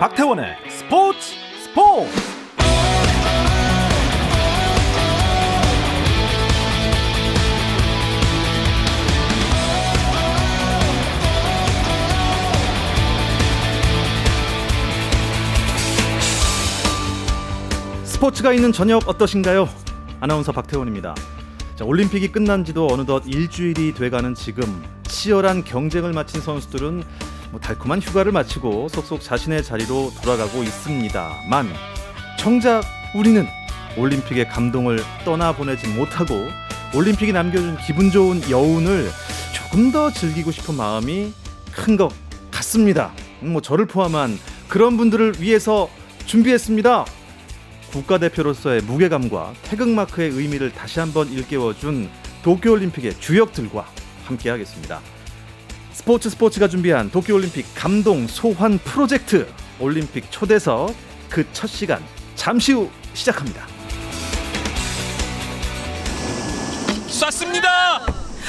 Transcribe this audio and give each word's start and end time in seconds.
박태원의 0.00 0.56
스포츠 0.70 1.18
스포츠 1.62 2.10
스포츠가 18.04 18.54
있는 18.54 18.72
저녁 18.72 19.06
어떠신가요? 19.06 19.68
아나운서 20.20 20.50
박태원입니다. 20.52 21.14
자, 21.76 21.84
올림픽이 21.84 22.32
끝난 22.32 22.64
지도 22.64 22.86
어느덧 22.86 23.24
일주일이 23.26 23.92
돼가는 23.92 24.34
지금 24.34 24.82
치열한 25.02 25.64
경쟁을 25.64 26.14
마친 26.14 26.40
선수들은 26.40 27.04
뭐 27.50 27.60
달콤한 27.60 28.00
휴가를 28.00 28.32
마치고 28.32 28.88
속속 28.88 29.20
자신의 29.20 29.64
자리로 29.64 30.12
돌아가고 30.22 30.62
있습니다만 30.62 31.68
정작 32.38 32.82
우리는 33.14 33.46
올림픽의 33.96 34.48
감동을 34.48 35.00
떠나보내지 35.24 35.88
못하고 35.88 36.34
올림픽이 36.94 37.32
남겨준 37.32 37.76
기분 37.78 38.10
좋은 38.10 38.48
여운을 38.48 39.10
조금 39.52 39.90
더 39.92 40.10
즐기고 40.10 40.50
싶은 40.50 40.74
마음이 40.76 41.32
큰 41.72 41.96
것 41.96 42.12
같습니다. 42.50 43.12
음, 43.42 43.52
뭐 43.52 43.62
저를 43.62 43.86
포함한 43.86 44.38
그런 44.68 44.96
분들을 44.96 45.40
위해서 45.40 45.88
준비했습니다. 46.26 47.04
국가대표로서의 47.92 48.82
무게감과 48.82 49.54
태극마크의 49.62 50.30
의미를 50.30 50.70
다시 50.72 51.00
한번 51.00 51.28
일깨워준 51.28 52.08
도쿄올림픽의 52.42 53.18
주역들과 53.18 53.86
함께하겠습니다. 54.24 55.00
스포츠 56.00 56.30
스포츠가 56.30 56.66
준비한 56.66 57.10
도쿄올림픽 57.10 57.66
감동 57.74 58.26
소환 58.26 58.78
프로젝트 58.78 59.46
올림픽 59.78 60.30
초대석 60.30 60.94
그 61.28 61.44
첫 61.52 61.66
시간 61.68 62.02
잠시 62.36 62.72
후 62.72 62.88
시작합니다. 63.12 63.66
쐈습니다. 67.06 68.00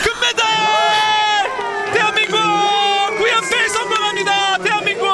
금메달! 0.02 1.94
대한민국 1.94 2.38
구연패 3.18 3.68
성공합니다. 3.68 4.58
대한민국 4.60 5.08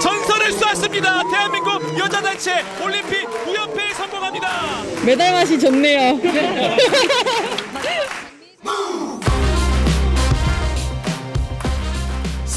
전설을 0.00 0.52
쐈습니다. 0.52 1.22
대한민국 1.30 1.98
여자 1.98 2.22
단체 2.22 2.64
올림픽 2.82 3.26
구연패 3.44 3.92
성공합니다. 3.92 4.82
메달 5.04 5.32
맛이 5.34 5.58
좋네요. 5.60 6.18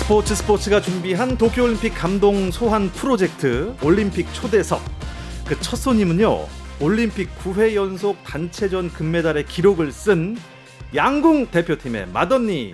스포츠 0.09 0.33
스포츠가 0.33 0.81
준비한 0.81 1.37
도쿄올림픽 1.37 1.93
감동 1.93 2.49
소환 2.49 2.89
프로젝트 2.89 3.75
올림픽 3.83 4.25
초대석 4.33 4.81
그 5.45 5.55
첫 5.61 5.75
손님은요 5.75 6.47
올림픽 6.81 7.29
9회 7.37 7.75
연속 7.75 8.17
단체전 8.23 8.89
금메달의 8.89 9.45
기록을 9.45 9.91
쓴 9.91 10.35
양궁 10.95 11.51
대표팀의 11.51 12.07
맏언니 12.07 12.73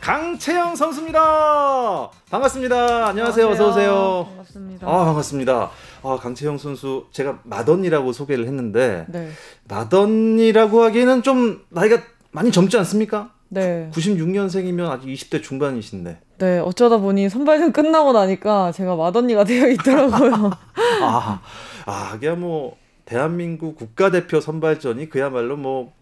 강채영 0.00 0.74
선수입니다 0.74 2.08
반갑습니다 2.30 3.08
안녕하세요 3.08 3.46
어서 3.48 3.68
오세요 3.68 4.24
반갑습니다. 4.30 4.86
아 4.88 5.04
반갑습니다 5.04 5.70
아 6.02 6.18
강채영 6.18 6.56
선수 6.56 7.08
제가 7.12 7.40
맏언니라고 7.44 8.12
소개를 8.14 8.46
했는데 8.46 9.04
네. 9.10 9.28
맏언니라고 9.68 10.82
하기에는 10.84 11.22
좀 11.24 11.60
나이가 11.68 11.98
많이 12.30 12.50
젊지 12.50 12.78
않습니까? 12.78 13.34
네. 13.50 13.90
96년생이면 13.92 14.88
아직 14.88 15.08
20대 15.08 15.42
중반이신데 15.42 16.20
네. 16.40 16.58
어쩌다 16.58 16.96
보니 16.96 17.28
선발전 17.28 17.72
끝나고 17.72 18.12
나니까 18.12 18.72
제가 18.72 18.96
맏언니가 18.96 19.44
되어 19.44 19.68
있더라고요. 19.68 20.50
아, 21.02 21.40
아, 21.84 22.14
이게 22.16 22.30
뭐 22.30 22.78
대한민국 23.04 23.76
국가대표 23.76 24.40
선발전이 24.40 25.10
그야말로 25.10 25.58
뭐 25.58 25.92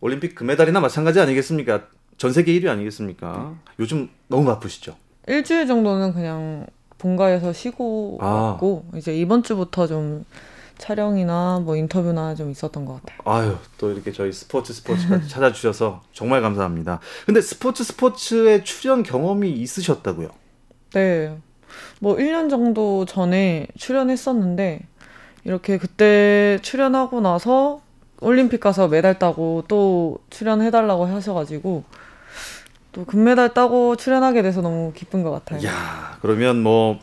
올림픽 0.00 0.34
금메달이나 0.34 0.80
마찬가지 0.80 1.18
아니겠습니까? 1.18 1.84
전 2.18 2.32
세계 2.32 2.52
1위 2.52 2.68
아니겠습니까? 2.68 3.54
요즘 3.78 4.10
너무 4.28 4.44
바쁘시죠? 4.44 4.96
일주일 5.26 5.66
정도는 5.66 6.12
그냥 6.12 6.66
본가에서 6.98 7.54
쉬고 7.54 8.18
아. 8.20 8.26
왔고 8.26 8.84
이제 8.94 9.16
이번 9.16 9.42
주부터 9.42 9.86
좀 9.86 10.26
촬영이나 10.78 11.60
뭐 11.64 11.76
인터뷰나 11.76 12.34
좀 12.34 12.50
있었던 12.50 12.84
것 12.84 13.00
같아요. 13.02 13.18
아유, 13.24 13.56
또 13.78 13.90
이렇게 13.90 14.12
저희 14.12 14.32
스포츠 14.32 14.72
스포츠까지 14.72 15.28
찾아주셔서 15.28 16.02
정말 16.12 16.42
감사합니다. 16.42 17.00
근데 17.26 17.40
스포츠 17.40 17.84
스포츠에 17.84 18.64
출연 18.64 19.02
경험이 19.02 19.52
있으셨다고요? 19.52 20.28
네. 20.94 21.36
뭐 22.00 22.16
1년 22.16 22.50
정도 22.50 23.04
전에 23.04 23.66
출연했었는데 23.76 24.80
이렇게 25.44 25.78
그때 25.78 26.58
출연하고 26.62 27.20
나서 27.20 27.80
올림픽 28.20 28.60
가서 28.60 28.88
메달 28.88 29.18
따고 29.18 29.64
또 29.68 30.18
출연해달라고 30.30 31.06
하셔가지고 31.06 31.84
또 32.92 33.04
금메달 33.04 33.54
따고 33.54 33.96
출연하게 33.96 34.42
돼서 34.42 34.60
너무 34.62 34.92
기쁜 34.94 35.22
것 35.22 35.30
같아요. 35.30 35.66
야 35.66 36.16
그러면 36.22 36.62
뭐 36.62 36.98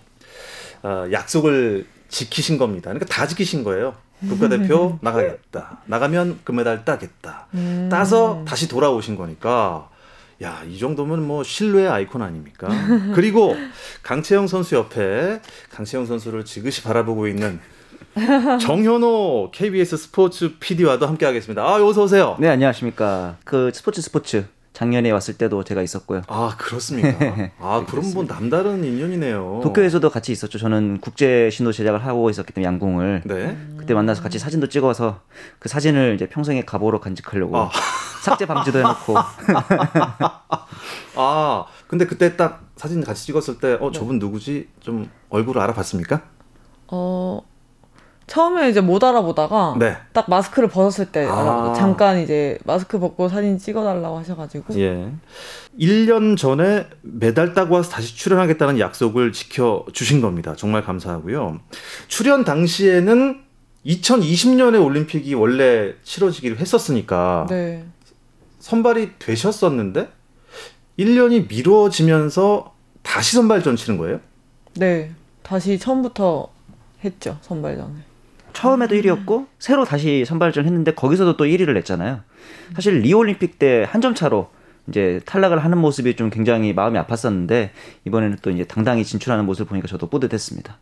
어, 0.84 1.06
약속을 1.12 1.86
지키신 2.12 2.58
겁니다. 2.58 2.92
그러니까 2.92 3.06
다 3.08 3.26
지키신 3.26 3.64
거예요. 3.64 3.96
국가대표 4.28 5.00
나가겠다. 5.02 5.82
나가면 5.86 6.42
금메달 6.44 6.86
따겠다. 6.86 7.48
음. 7.56 7.88
따서 7.92 8.44
다시 8.48 8.68
돌아오신 8.68 9.16
거니까 9.16 9.90
야, 10.44 10.64
이 10.68 10.78
정도면 10.78 11.26
뭐 11.26 11.44
신뢰의 11.44 11.90
아이콘 11.90 12.22
아닙니까? 12.22 12.68
그리고 13.16 13.56
강채영 14.04 14.48
선수 14.48 14.76
옆에 14.76 15.42
강채영 15.72 16.06
선수를 16.06 16.46
지그시 16.46 16.84
바라보고 16.84 17.28
있는 17.28 17.60
정현호 18.60 19.52
KBS 19.54 19.98
스포츠 19.98 20.58
PD와도 20.60 21.08
함께 21.08 21.26
하겠습니다. 21.26 21.64
아, 21.64 21.84
어서 21.84 22.04
오세요. 22.04 22.36
네, 22.40 22.50
안녕하십니까. 22.50 23.38
그 23.44 23.72
스포츠 23.74 24.02
스포츠 24.02 24.46
작년에 24.74 25.12
왔을 25.12 25.38
때도 25.38 25.64
제가 25.64 25.82
있었고요. 25.82 26.22
아, 26.28 26.56
그렇습니까? 26.58 27.52
아, 27.60 27.86
그럼 27.88 28.14
뭐 28.14 28.26
남다른 28.26 28.84
인연이네요. 28.84 29.60
도쿄에서도 29.64 30.10
같이 30.10 30.32
있었죠. 30.32 30.58
저는 30.58 31.00
국제 31.02 31.50
신호 31.50 31.72
제작을 31.72 32.06
하고 32.06 32.30
있었기 32.30 32.54
때문에 32.54 32.68
양궁을 32.68 33.24
네. 33.26 33.58
그때 33.78 33.94
만나서 33.94 34.24
같이 34.24 34.40
사진도 34.40 34.68
찍어서 34.68 35.20
그 35.60 35.68
사진을 35.68 36.16
이제 36.16 36.28
평생의 36.28 36.66
가보로 36.66 37.00
간직하려고 37.02 37.58
아. 37.58 37.70
삭제 38.24 38.46
방지도 38.46 38.80
해놓고 38.80 39.16
아, 41.16 41.66
근데 41.88 42.06
그때 42.06 42.38
딱 42.38 42.64
사진 42.78 43.04
같이 43.04 43.26
찍었을 43.26 43.58
때, 43.60 43.78
어, 43.82 43.92
저분 43.92 44.20
누구지? 44.20 44.70
좀 44.80 45.10
얼굴을 45.30 45.62
알아봤습니까? 45.62 46.22
어 46.88 47.42
처음에 48.32 48.70
이제 48.70 48.80
못 48.80 49.04
알아보다가 49.04 49.76
네. 49.78 49.98
딱 50.14 50.30
마스크를 50.30 50.70
벗었을 50.70 51.12
때 51.12 51.28
아. 51.30 51.74
잠깐 51.76 52.18
이제 52.18 52.58
마스크 52.64 52.98
벗고 52.98 53.28
사진 53.28 53.58
찍어달라고 53.58 54.20
하셔가지고 54.20 54.80
예. 54.80 55.12
1년 55.78 56.38
전에 56.38 56.88
메달 57.02 57.54
따고 57.54 57.76
와서 57.76 57.90
다시 57.90 58.16
출연하겠다는 58.16 58.80
약속을 58.80 59.34
지켜주신 59.34 60.22
겁니다. 60.22 60.56
정말 60.56 60.82
감사하고요. 60.82 61.60
출연 62.08 62.46
당시에는 62.46 63.42
2020년에 63.86 64.82
올림픽이 64.82 65.34
원래 65.34 65.96
치러지기로 66.04 66.56
했었으니까 66.56 67.48
네 67.50 67.84
선발이 68.60 69.20
되셨었는데 69.20 70.08
1년이 70.98 71.50
미뤄지면서 71.50 72.74
다시 73.02 73.36
선발전 73.36 73.76
치는 73.76 73.98
거예요? 73.98 74.22
네. 74.76 75.12
다시 75.44 75.78
처음부터 75.78 76.48
했죠 77.04 77.38
선발전을. 77.42 78.11
처음에도 78.54 78.96
1위였고 78.96 79.48
새로 79.60 79.86
다시 79.86 80.26
선발전 80.26 80.66
했는데 80.66 80.94
거기서도 80.94 81.38
또 81.38 81.46
1위를 81.46 81.74
냈잖아요. 81.74 82.22
사실 82.76 83.00
리오 83.00 83.20
올림픽 83.20 83.60
때 83.60 83.84
한 83.86 84.02
점 84.02 84.16
차로 84.16 84.50
이제 84.88 85.22
탈락을 85.26 85.64
하는 85.64 85.78
모습이 85.78 86.16
좀 86.16 86.30
굉장히 86.30 86.74
마음이 86.74 86.98
아팠었는데 87.00 87.70
이번에는 88.06 88.38
또 88.42 88.50
이제 88.50 88.64
당당히 88.64 89.04
진출하는 89.06 89.46
모습을 89.46 89.68
보니까 89.70 89.88
저도 89.88 90.08
뿌듯했습니다. 90.10 90.78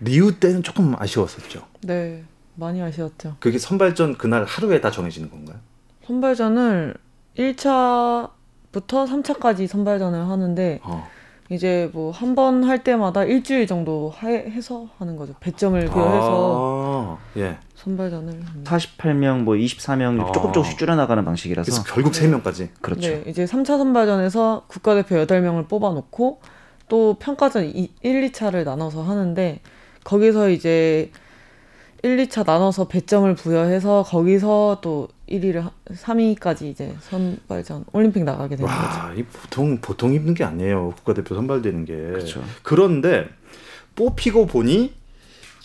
리우 0.00 0.32
때는 0.40 0.62
조금 0.62 0.94
아쉬웠었죠. 0.98 1.62
네 1.82 2.24
많이 2.56 2.82
아쉬웠죠. 2.82 3.36
그게 3.38 3.58
선발전 3.58 4.16
그날 4.18 4.44
하루에 4.44 4.80
다 4.80 4.90
정해지는 4.90 5.30
건가요? 5.30 5.58
선발전을 6.06 6.94
1차부터 7.38 9.06
3차까지 9.06 9.66
선발전을 9.66 10.28
하는데 10.28 10.80
어. 10.82 11.08
이제 11.50 11.88
뭐 11.94 12.10
한 12.12 12.34
번 12.34 12.64
할 12.64 12.84
때마다 12.84 13.24
일주일 13.24 13.66
정도 13.66 14.12
하- 14.14 14.28
해서 14.28 14.88
하는 14.98 15.16
거죠. 15.16 15.34
배점을 15.40 15.82
부여해서 15.86 16.87
아, 16.98 17.18
예. 17.36 17.58
선발전을. 17.76 18.32
합니다. 18.44 18.78
48명, 18.78 19.42
뭐 19.42 19.54
24명 19.54 20.20
아. 20.20 20.32
조금 20.32 20.52
조금씩 20.52 20.78
줄여나가는 20.78 21.24
방식이라서 21.24 21.70
그래서 21.70 21.84
결국 21.84 22.14
세 22.14 22.28
명까지. 22.28 22.70
그렇죠. 22.80 23.08
네, 23.08 23.24
이제 23.26 23.44
3차 23.44 23.78
선발전에서 23.78 24.64
국가대표 24.66 25.14
8명을 25.16 25.68
뽑아놓고 25.68 26.40
또 26.88 27.16
평가전 27.18 27.64
1, 27.64 27.90
2차를 28.02 28.64
나눠서 28.64 29.02
하는데 29.02 29.60
거기서 30.04 30.50
이제 30.50 31.10
1, 32.02 32.16
2차 32.16 32.46
나눠서 32.46 32.88
배점을 32.88 33.32
부여해서 33.34 34.04
거기서 34.04 34.78
또 34.82 35.08
1위를 35.28 35.70
3위까지 35.90 36.62
이제 36.62 36.94
선발전 37.00 37.86
올림픽 37.92 38.24
나가게 38.24 38.56
되는 38.56 38.70
거죠. 38.70 38.98
와, 38.98 39.12
이 39.14 39.22
보통 39.24 39.78
보통 39.80 40.12
힘든 40.12 40.34
게 40.34 40.44
아니에요. 40.44 40.92
국가대표 40.96 41.34
선발되는 41.34 41.84
게. 41.84 41.94
그렇죠. 41.94 42.42
그런데 42.62 43.28
뽑히고 43.96 44.46
보니 44.46 44.94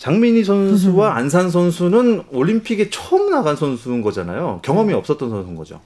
장민희 0.04 0.44
선수와 0.44 1.16
안산 1.16 1.48
선수는 1.48 2.24
올림픽에 2.30 2.90
처음 2.90 3.30
나간 3.30 3.56
선수인 3.56 4.02
거잖아요. 4.02 4.60
경험이 4.62 4.92
없었던 4.92 5.30
선수인 5.30 5.56
거죠. 5.56 5.80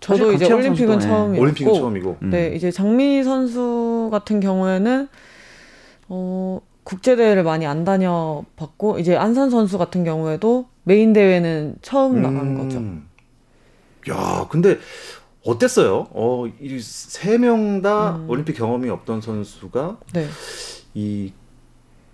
저도 0.00 0.32
이제 0.32 0.52
올림픽은 0.52 0.98
네. 0.98 1.38
올림픽은 1.38 1.74
처음이고. 1.74 2.16
음. 2.22 2.30
네, 2.30 2.52
이제 2.56 2.72
장민희 2.72 3.22
선수 3.22 4.08
같은 4.10 4.40
경우에는 4.40 5.06
어 6.08 6.60
국제 6.82 7.14
대회를 7.14 7.44
많이 7.44 7.64
안 7.64 7.84
다녀 7.84 8.42
봤고 8.56 8.98
이제 8.98 9.14
안산 9.14 9.50
선수 9.50 9.78
같은 9.78 10.02
경우에도 10.02 10.66
메인 10.82 11.12
대회는 11.12 11.76
처음 11.80 12.22
나간 12.22 12.58
거죠. 12.58 12.78
음. 12.78 13.06
야, 14.10 14.48
근데 14.50 14.78
어땠어요? 15.46 16.08
어, 16.10 16.46
이 16.60 16.80
세 16.80 17.38
명다 17.38 18.16
음. 18.16 18.30
올림픽 18.30 18.54
경험이 18.54 18.90
없던 18.90 19.20
선수가 19.20 19.98
네. 20.14 20.26
이 20.94 21.32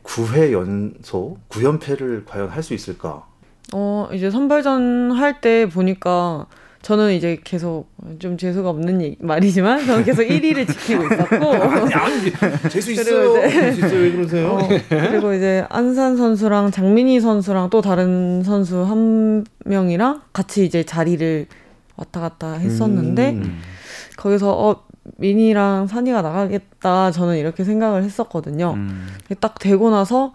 9회 0.06 0.52
연속 0.52 1.38
9연패를 1.48 2.24
과연 2.26 2.48
할 2.48 2.62
수 2.62 2.74
있을까? 2.74 3.24
어, 3.72 4.08
이제 4.12 4.30
선발전 4.30 5.12
할 5.12 5.40
때 5.40 5.68
보니까 5.68 6.46
저는 6.82 7.14
이제 7.14 7.40
계속 7.42 7.86
좀 8.20 8.38
재수가 8.38 8.68
없는 8.70 9.02
얘기- 9.02 9.16
말이지만 9.20 9.84
저는 9.84 10.04
계속 10.04 10.22
1위를 10.28 10.66
지키고 10.68 11.04
있었고 11.06 11.34
아니, 11.34 11.92
아니, 11.94 12.32
재수 12.70 12.92
있어요. 12.92 13.50
재수 13.50 13.80
있어요. 13.80 14.00
왜 14.00 14.12
그러세요? 14.12 14.48
어, 14.50 14.68
그리고 14.88 15.34
이제 15.34 15.64
안산 15.68 16.16
선수랑 16.16 16.70
장민희 16.70 17.18
선수랑 17.20 17.70
또 17.70 17.80
다른 17.80 18.44
선수 18.44 18.82
한 18.84 19.44
명이랑 19.64 20.22
같이 20.32 20.64
이제 20.64 20.84
자리를 20.84 21.46
왔다 21.96 22.20
갔다 22.20 22.52
했었는데 22.52 23.30
음. 23.30 23.58
거기서 24.16 24.52
어 24.52 24.84
민희랑 25.16 25.86
산이가 25.86 26.22
나가겠다 26.22 27.10
저는 27.10 27.36
이렇게 27.36 27.64
생각을 27.64 28.02
했었거든요. 28.02 28.72
음. 28.74 29.08
딱 29.40 29.58
되고 29.58 29.90
나서 29.90 30.32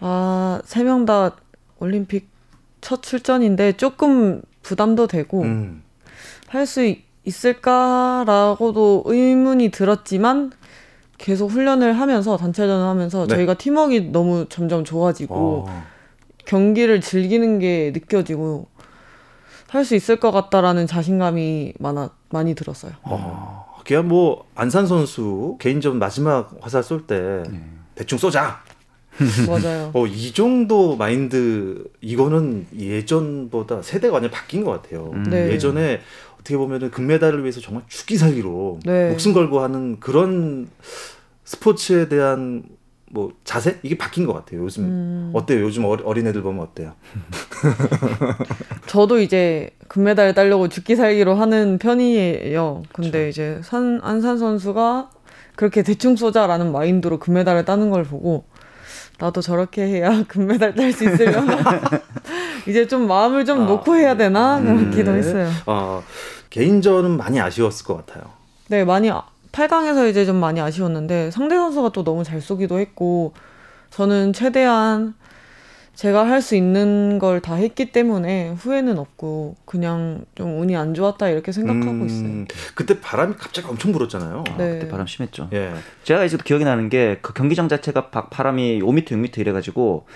아 0.00 0.60
세 0.64 0.82
명 0.84 1.04
다 1.06 1.36
올림픽 1.78 2.28
첫 2.80 3.02
출전인데 3.02 3.72
조금 3.78 4.42
부담도 4.62 5.06
되고 5.06 5.42
음. 5.42 5.82
할수 6.48 6.94
있을까라고도 7.24 9.02
의문이 9.06 9.70
들었지만 9.70 10.52
계속 11.18 11.50
훈련을 11.50 11.94
하면서 11.94 12.36
단체전을 12.36 12.86
하면서 12.86 13.26
네. 13.26 13.34
저희가 13.34 13.54
팀워크가 13.54 14.10
너무 14.12 14.46
점점 14.48 14.84
좋아지고 14.84 15.66
어. 15.68 15.82
경기를 16.44 17.00
즐기는 17.00 17.58
게 17.58 17.90
느껴지고 17.94 18.68
할 19.68 19.84
수 19.84 19.94
있을 19.96 20.16
것 20.16 20.30
같다라는 20.30 20.86
자신감이 20.86 21.74
많아 21.80 22.10
많이 22.30 22.54
들었어요. 22.54 22.92
어. 23.02 23.65
그냥 23.86 24.08
뭐 24.08 24.46
안산 24.54 24.86
선수 24.86 25.56
개인전 25.60 25.98
마지막 25.98 26.56
화살 26.60 26.82
쏠때 26.82 27.44
네. 27.48 27.62
대충 27.94 28.18
쏘자. 28.18 28.62
맞아요. 29.48 29.90
어, 29.94 30.06
이 30.06 30.32
정도 30.32 30.96
마인드 30.96 31.84
이거는 32.00 32.66
예전보다 32.76 33.80
세대가 33.82 34.14
완전 34.14 34.30
바뀐 34.30 34.64
것 34.64 34.72
같아요. 34.72 35.10
음. 35.14 35.22
네. 35.22 35.50
예전에 35.52 36.00
어떻게 36.34 36.56
보면은 36.56 36.90
금메달을 36.90 37.42
위해서 37.42 37.60
정말 37.60 37.84
죽기 37.88 38.16
살기로 38.18 38.80
네. 38.84 39.10
목숨 39.10 39.32
걸고 39.32 39.60
하는 39.60 40.00
그런 40.00 40.68
스포츠에 41.44 42.08
대한 42.08 42.64
뭐 43.10 43.32
자세 43.44 43.78
이게 43.82 43.96
바뀐 43.96 44.26
것 44.26 44.32
같아요. 44.32 44.62
요즘 44.62 44.84
음. 44.84 45.30
어때요? 45.32 45.62
요즘 45.62 45.84
어리, 45.84 46.02
어린 46.04 46.26
애들 46.26 46.42
보면 46.42 46.62
어때요? 46.62 46.92
저도 48.86 49.20
이제 49.20 49.70
금메달 49.88 50.34
따려고 50.34 50.68
죽기 50.68 50.96
살기로 50.96 51.34
하는 51.34 51.78
편이에요. 51.78 52.82
근데 52.92 53.28
이제 53.28 53.60
산, 53.62 54.00
안산 54.02 54.38
선수가 54.38 55.10
그렇게 55.54 55.82
대충 55.82 56.16
쏘자라는 56.16 56.72
마인드로 56.72 57.18
금메달을 57.18 57.64
따는 57.64 57.90
걸 57.90 58.04
보고 58.04 58.44
나도 59.18 59.40
저렇게 59.40 59.82
해야 59.82 60.24
금메달 60.28 60.74
딸 60.74 60.92
수 60.92 61.04
있으려나 61.04 61.80
이제 62.68 62.86
좀 62.86 63.06
마음을 63.06 63.44
좀 63.44 63.62
아, 63.62 63.66
놓고 63.66 63.96
해야 63.96 64.16
되나 64.16 64.58
음, 64.58 64.76
그렇기도 64.90 65.12
네. 65.12 65.18
했어요. 65.18 65.48
어, 65.66 66.02
개인전은 66.50 67.16
많이 67.16 67.40
아쉬웠을 67.40 67.86
것 67.86 68.04
같아요. 68.04 68.24
네, 68.68 68.84
많이 68.84 69.08
8강에서 69.56 70.08
이제 70.10 70.26
좀 70.26 70.36
많이 70.36 70.60
아쉬웠는데 70.60 71.30
상대 71.30 71.56
선수가 71.56 71.90
또 71.90 72.04
너무 72.04 72.24
잘 72.24 72.40
쏘기도 72.42 72.78
했고 72.78 73.32
저는 73.90 74.32
최대한 74.34 75.14
제가 75.94 76.26
할 76.28 76.42
수 76.42 76.56
있는 76.56 77.18
걸 77.18 77.40
다 77.40 77.54
했기 77.54 77.90
때문에 77.90 78.50
후회는 78.50 78.98
없고 78.98 79.56
그냥 79.64 80.26
좀 80.34 80.60
운이 80.60 80.76
안 80.76 80.92
좋았다 80.92 81.30
이렇게 81.30 81.52
생각하고 81.52 81.90
음, 81.90 82.06
있어요. 82.06 82.44
그때 82.74 83.00
바람이 83.00 83.36
갑자기 83.38 83.66
엄청 83.66 83.92
불었잖아요. 83.92 84.44
아, 84.46 84.56
네. 84.58 84.72
그때 84.78 84.88
바람 84.88 85.06
심했죠. 85.06 85.48
예. 85.54 85.72
제가 86.04 86.24
이제 86.24 86.36
기억이 86.44 86.64
나는 86.64 86.90
게 86.90 87.18
그 87.22 87.32
경기장 87.32 87.68
자체가 87.68 88.10
바, 88.10 88.28
바람이 88.28 88.80
5m, 88.82 89.06
6m 89.06 89.38
이래가지고 89.38 90.06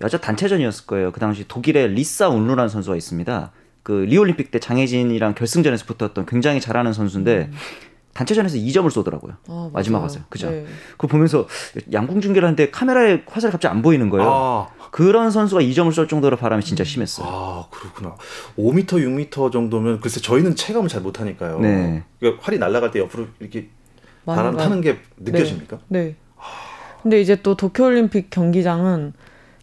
여자 0.00 0.18
단체전이었을 0.18 0.86
거예요. 0.86 1.12
그 1.12 1.20
당시 1.20 1.46
독일의 1.46 1.88
리사 1.92 2.28
운루라는 2.30 2.68
선수가 2.68 2.96
있습니다. 2.96 3.52
그 3.84 3.92
리올림픽 3.92 4.50
때 4.50 4.58
장혜진이랑 4.58 5.34
결승전에서 5.34 5.84
붙었던 5.86 6.26
굉장히 6.26 6.60
잘하는 6.60 6.92
선수인데 6.92 7.50
단체전에서 8.18 8.56
2점을 8.56 8.90
쏘더라고요. 8.90 9.34
아, 9.48 9.70
마지막. 9.72 10.02
화살. 10.02 10.22
그죠? 10.28 10.50
네. 10.50 10.66
그거 10.92 11.06
보면서 11.06 11.46
양궁 11.92 12.20
중계를 12.20 12.44
하는데 12.46 12.68
카메라에 12.70 13.22
화살이 13.28 13.52
갑자기 13.52 13.72
안 13.72 13.80
보이는 13.80 14.10
거예요. 14.10 14.28
아, 14.28 14.68
그런 14.90 15.30
선수가 15.30 15.60
2점을 15.62 15.92
쏠 15.92 16.08
정도로 16.08 16.36
바람이 16.36 16.64
진짜 16.64 16.82
심했어요. 16.82 17.26
아 17.30 17.66
그렇구나. 17.70 18.16
5m, 18.58 18.86
6m 19.30 19.52
정도면 19.52 20.00
글쎄 20.00 20.20
저희는 20.20 20.56
체감을 20.56 20.88
잘 20.88 21.00
못 21.00 21.20
하니까요. 21.20 21.60
네. 21.60 22.02
그러니까 22.18 22.42
활이 22.44 22.58
날아갈 22.58 22.90
때 22.90 22.98
옆으로 22.98 23.28
이렇게 23.38 23.68
바람 24.26 24.56
가- 24.56 24.64
타는 24.64 24.80
게 24.80 24.98
느껴집니까? 25.18 25.78
네. 25.86 26.16
근데 27.02 27.20
이제 27.20 27.36
또 27.36 27.54
도쿄올림픽 27.56 28.30
경기장은 28.30 29.12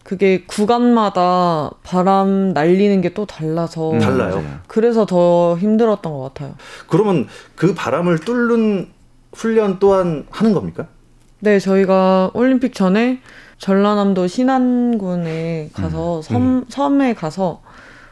그게 0.06 0.44
구간마다 0.46 1.70
바람 1.82 2.52
날리는 2.52 3.00
게 3.00 3.10
또 3.16 3.24
달라서 3.26 3.92
음, 3.92 3.98
달라요. 3.98 4.44
그래서 4.66 5.06
더 5.06 5.56
힘들었던 5.58 6.12
것 6.12 6.20
같아요. 6.34 6.54
그러면 6.86 7.26
그 7.54 7.74
바람을 7.74 8.18
뚫는 8.20 8.88
훈련 9.32 9.78
또한 9.78 10.26
하는 10.30 10.52
겁니까? 10.52 10.86
네, 11.40 11.58
저희가 11.58 12.30
올림픽 12.34 12.74
전에 12.74 13.20
전라남도 13.58 14.26
신안군에 14.26 15.70
가서 15.72 16.20
섬, 16.22 16.64
섬에 16.68 17.14
가서 17.14 17.62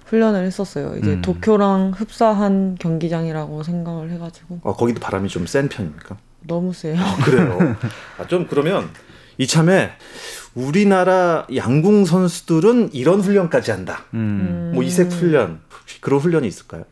훈련을 0.06 0.44
했었어요. 0.46 0.94
이제 0.98 1.12
음. 1.14 1.22
도쿄랑 1.22 1.92
흡사한 1.96 2.76
경기장이라고 2.80 3.62
생각을 3.62 4.10
해가지고 4.10 4.60
아, 4.64 4.72
거기도 4.72 5.00
바람이 5.00 5.28
좀 5.28 5.46
센 5.46 5.68
편입니까? 5.68 6.16
너무 6.46 6.72
세요. 6.72 6.96
그래요. 7.24 7.76
아, 8.18 8.26
좀 8.26 8.46
그러면 8.48 8.88
이참에 9.38 9.90
우리나라 10.54 11.46
양궁 11.54 12.04
선수들은 12.04 12.90
이런 12.92 13.20
훈련까지 13.20 13.70
한다. 13.70 14.04
음. 14.14 14.72
뭐 14.74 14.82
이색 14.82 15.10
훈련 15.12 15.60
혹시 15.80 16.00
그런 16.00 16.20
훈련이 16.20 16.46
있을까요? 16.46 16.84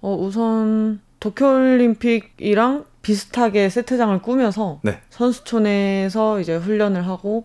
어, 0.00 0.14
우선 0.14 1.00
도쿄올림픽이랑 1.18 2.84
비슷하게 3.02 3.68
세트장을 3.68 4.20
꾸며서 4.22 4.80
네. 4.82 5.00
선수촌에서 5.10 6.40
이제 6.40 6.56
훈련을 6.56 7.06
하고 7.06 7.44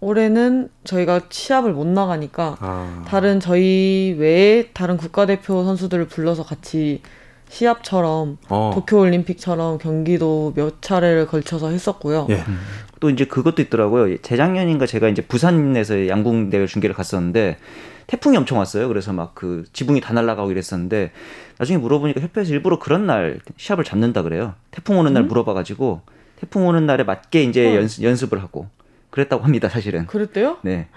올해는 0.00 0.70
저희가 0.84 1.22
시합을 1.28 1.72
못 1.72 1.86
나가니까 1.86 2.56
아, 2.60 3.04
다른 3.06 3.38
저희 3.38 4.16
외에 4.18 4.68
다른 4.72 4.96
국가대표 4.96 5.62
선수들을 5.64 6.08
불러서 6.08 6.42
같이 6.42 7.02
시합처럼 7.50 8.38
어. 8.48 8.70
도쿄올림픽처럼 8.74 9.78
경기도 9.78 10.52
몇 10.54 10.80
차례를 10.80 11.26
걸쳐서 11.26 11.70
했었고요. 11.70 12.26
예. 12.30 12.42
또 13.00 13.10
이제 13.10 13.24
그것도 13.24 13.60
있더라고요. 13.62 14.18
재작년인가 14.22 14.86
제가 14.86 15.08
이제 15.08 15.20
부산에서 15.22 16.08
양궁 16.08 16.50
대회 16.50 16.66
중계를 16.66 16.94
갔었는데 16.94 17.58
태풍이 18.06 18.36
엄청 18.36 18.58
왔어요. 18.58 18.88
그래서 18.88 19.12
막 19.12 19.32
그 19.34 19.64
지붕이 19.72 20.00
다 20.00 20.12
날아가고 20.12 20.50
이랬었는데 20.50 21.12
나중에 21.58 21.78
물어보니까 21.78 22.20
협회에서 22.20 22.52
일부러 22.52 22.78
그런 22.78 23.06
날 23.06 23.40
시합을 23.56 23.84
잡는다 23.84 24.22
그래요. 24.22 24.54
태풍 24.70 24.98
오는 24.98 25.12
날 25.12 25.24
물어봐가지고 25.24 26.00
태풍 26.40 26.66
오는 26.66 26.86
날에 26.86 27.04
맞게 27.04 27.42
이제 27.44 27.66
헐. 27.68 27.76
연습, 27.76 28.02
연습을 28.04 28.40
하고 28.42 28.68
그랬다고 29.10 29.44
합니다. 29.44 29.68
사실은. 29.68 30.06
그랬대요? 30.06 30.58
네. 30.62 30.88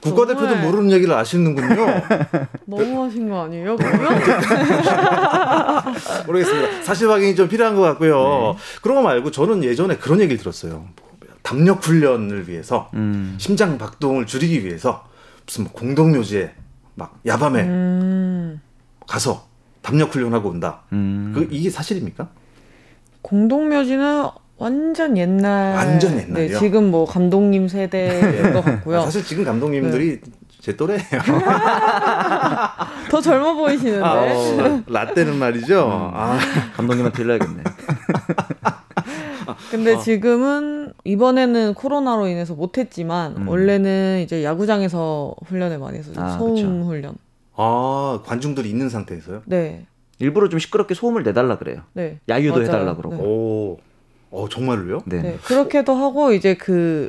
국가대표도 0.00 0.48
정말. 0.48 0.64
모르는 0.64 0.90
얘기를 0.92 1.12
아시는군요. 1.14 1.66
너무 2.66 3.04
하신 3.04 3.28
거 3.28 3.44
아니에요? 3.44 3.76
모르겠습니다. 6.26 6.82
사실 6.82 7.10
확인이 7.10 7.34
좀 7.34 7.48
필요한 7.48 7.74
것 7.74 7.82
같고요. 7.82 8.56
그런 8.82 8.96
거 8.96 9.02
말고 9.02 9.30
저는 9.30 9.64
예전에 9.64 9.96
그런 9.96 10.20
얘기를 10.20 10.38
들었어요. 10.38 10.86
뭐 10.96 11.08
담력 11.42 11.84
훈련을 11.84 12.48
위해서 12.48 12.90
음. 12.94 13.34
심장 13.38 13.78
박동을 13.78 14.26
줄이기 14.26 14.64
위해서 14.64 15.06
무슨 15.46 15.64
뭐 15.64 15.72
공동묘지에 15.72 16.52
막 16.94 17.18
야밤에 17.26 17.62
음, 17.62 18.60
가서 19.06 19.46
담력 19.82 20.14
훈련하고 20.14 20.48
온다. 20.50 20.80
음. 20.92 21.32
그 21.34 21.48
이게 21.50 21.70
사실입니까? 21.70 22.28
공동묘지는 23.22 24.28
완전 24.58 25.16
옛날. 25.16 25.76
완전 25.76 26.18
옛날이요? 26.18 26.48
네, 26.48 26.58
지금 26.58 26.90
뭐 26.90 27.04
감독님 27.04 27.68
세대인 27.68 28.52
것 28.52 28.64
같고요. 28.64 29.00
아, 29.00 29.04
사실 29.04 29.24
지금 29.24 29.44
감독님들이 29.44 30.20
제 30.60 30.76
또래예요. 30.76 31.00
더 33.10 33.20
젊어 33.20 33.54
보이시는데. 33.54 34.04
아, 34.04 34.20
어, 34.20 34.82
라떼는 34.86 35.36
말이죠. 35.36 35.88
아, 36.14 36.38
감독님한테 36.74 37.22
일러야겠네. 37.22 37.62
근데 39.70 39.94
어. 39.94 39.98
지금은 39.98 40.92
이번에는 41.04 41.74
코로나로 41.74 42.26
인해서 42.26 42.54
못했지만 42.54 43.36
음. 43.36 43.48
원래는 43.48 44.20
이제 44.22 44.44
야구장에서 44.44 45.34
훈련을 45.46 45.78
많이 45.78 45.98
했어요. 45.98 46.14
아, 46.18 46.36
소음 46.36 46.54
그쵸. 46.54 46.66
훈련. 46.84 47.14
아 47.56 48.20
관중들이 48.24 48.68
있는 48.68 48.88
상태에서요? 48.88 49.42
네, 49.46 49.86
일부러 50.18 50.48
좀 50.48 50.58
시끄럽게 50.58 50.94
소음을 50.94 51.22
내달라 51.22 51.58
그래요. 51.58 51.82
네. 51.92 52.18
야유도 52.28 52.60
맞아요. 52.60 52.68
해달라 52.68 52.96
그러고. 52.96 53.16
네. 53.16 53.22
오, 53.22 53.76
어 54.30 54.48
정말로요? 54.48 55.00
네. 55.06 55.22
네, 55.22 55.38
그렇게도 55.44 55.94
하고 55.94 56.32
이제 56.32 56.54
그 56.54 57.08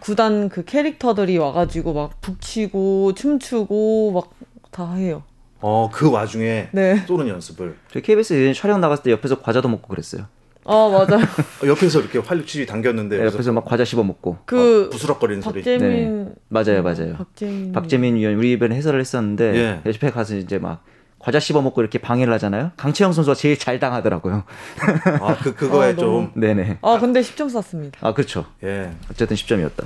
구단 0.00 0.48
그 0.48 0.64
캐릭터들이 0.64 1.36
와가지고 1.38 1.92
막 1.92 2.20
북치고 2.20 3.14
춤추고 3.14 4.12
막 4.12 4.30
다 4.70 4.94
해요. 4.94 5.24
어 5.60 5.90
그 5.92 6.08
와중에 6.10 6.68
네. 6.70 6.96
쏘는 7.08 7.26
연습을 7.26 7.74
저희 7.92 8.02
KBS 8.04 8.34
예전에 8.34 8.52
촬영 8.54 8.80
나갔을 8.80 9.02
때 9.02 9.10
옆에서 9.10 9.42
과자도 9.42 9.68
먹고 9.68 9.88
그랬어요. 9.88 10.26
아 10.64 10.88
맞아요. 10.88 11.24
어, 11.64 11.66
옆에서 11.66 11.98
이렇게 12.00 12.20
활력치 12.20 12.64
당겼는데 12.66 13.18
네, 13.18 13.24
옆에서 13.24 13.50
막 13.52 13.64
과자 13.64 13.84
씹어 13.84 14.04
먹고. 14.04 14.38
그 14.44 14.86
어, 14.86 14.90
부스럭거리는 14.90 15.42
소리. 15.42 15.54
박재민 15.62 16.34
맞아요, 16.48 16.84
맞아요. 16.84 17.14
박재민 17.14 17.72
박재민 17.72 18.14
위원 18.14 18.36
우리 18.36 18.52
이번에 18.52 18.76
해설을 18.76 19.00
했었는데 19.00 19.56
예. 19.56 19.90
옆에 19.90 20.10
가서 20.12 20.36
이제 20.36 20.58
막 20.60 20.84
과자 21.20 21.38
씹어 21.38 21.60
먹고 21.62 21.80
이렇게 21.82 21.98
방해를 21.98 22.32
하잖아요. 22.34 22.72
강채영 22.78 23.12
선수가 23.12 23.34
제일 23.34 23.58
잘 23.58 23.78
당하더라고요. 23.78 24.42
아 25.20 25.36
그 25.42 25.54
그거에 25.54 25.90
아, 25.92 25.94
너무- 25.94 26.30
좀 26.32 26.32
네네. 26.40 26.78
아 26.82 26.98
근데 26.98 27.20
10점 27.20 27.48
쐈습니다. 27.50 27.98
아 28.06 28.12
그렇죠. 28.14 28.46
예. 28.64 28.90
어쨌든 29.10 29.36
10점이었다. 29.36 29.84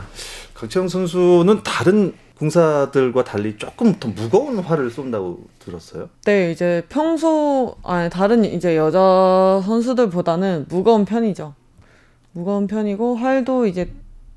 강채영 0.55 0.89
선수는 0.89 1.63
다른 1.65 2.15
공사들과 2.39 3.25
달리 3.25 3.57
조금 3.59 3.99
더 3.99 4.09
무거운 4.09 4.59
활을 4.61 4.91
쏜다고 4.91 5.45
들었어요. 5.59 6.09
네 6.25 6.53
이제 6.53 6.85
평소 6.89 7.77
아니 7.83 8.09
다른 8.11 8.45
이제 8.45 8.77
여자 8.77 9.61
선수들보다는 9.65 10.67
무거운 10.69 11.05
편이죠. 11.05 11.55
무거운 12.33 12.67
편이고 12.69 13.17
활도 13.17 13.67
이제 13.67 13.93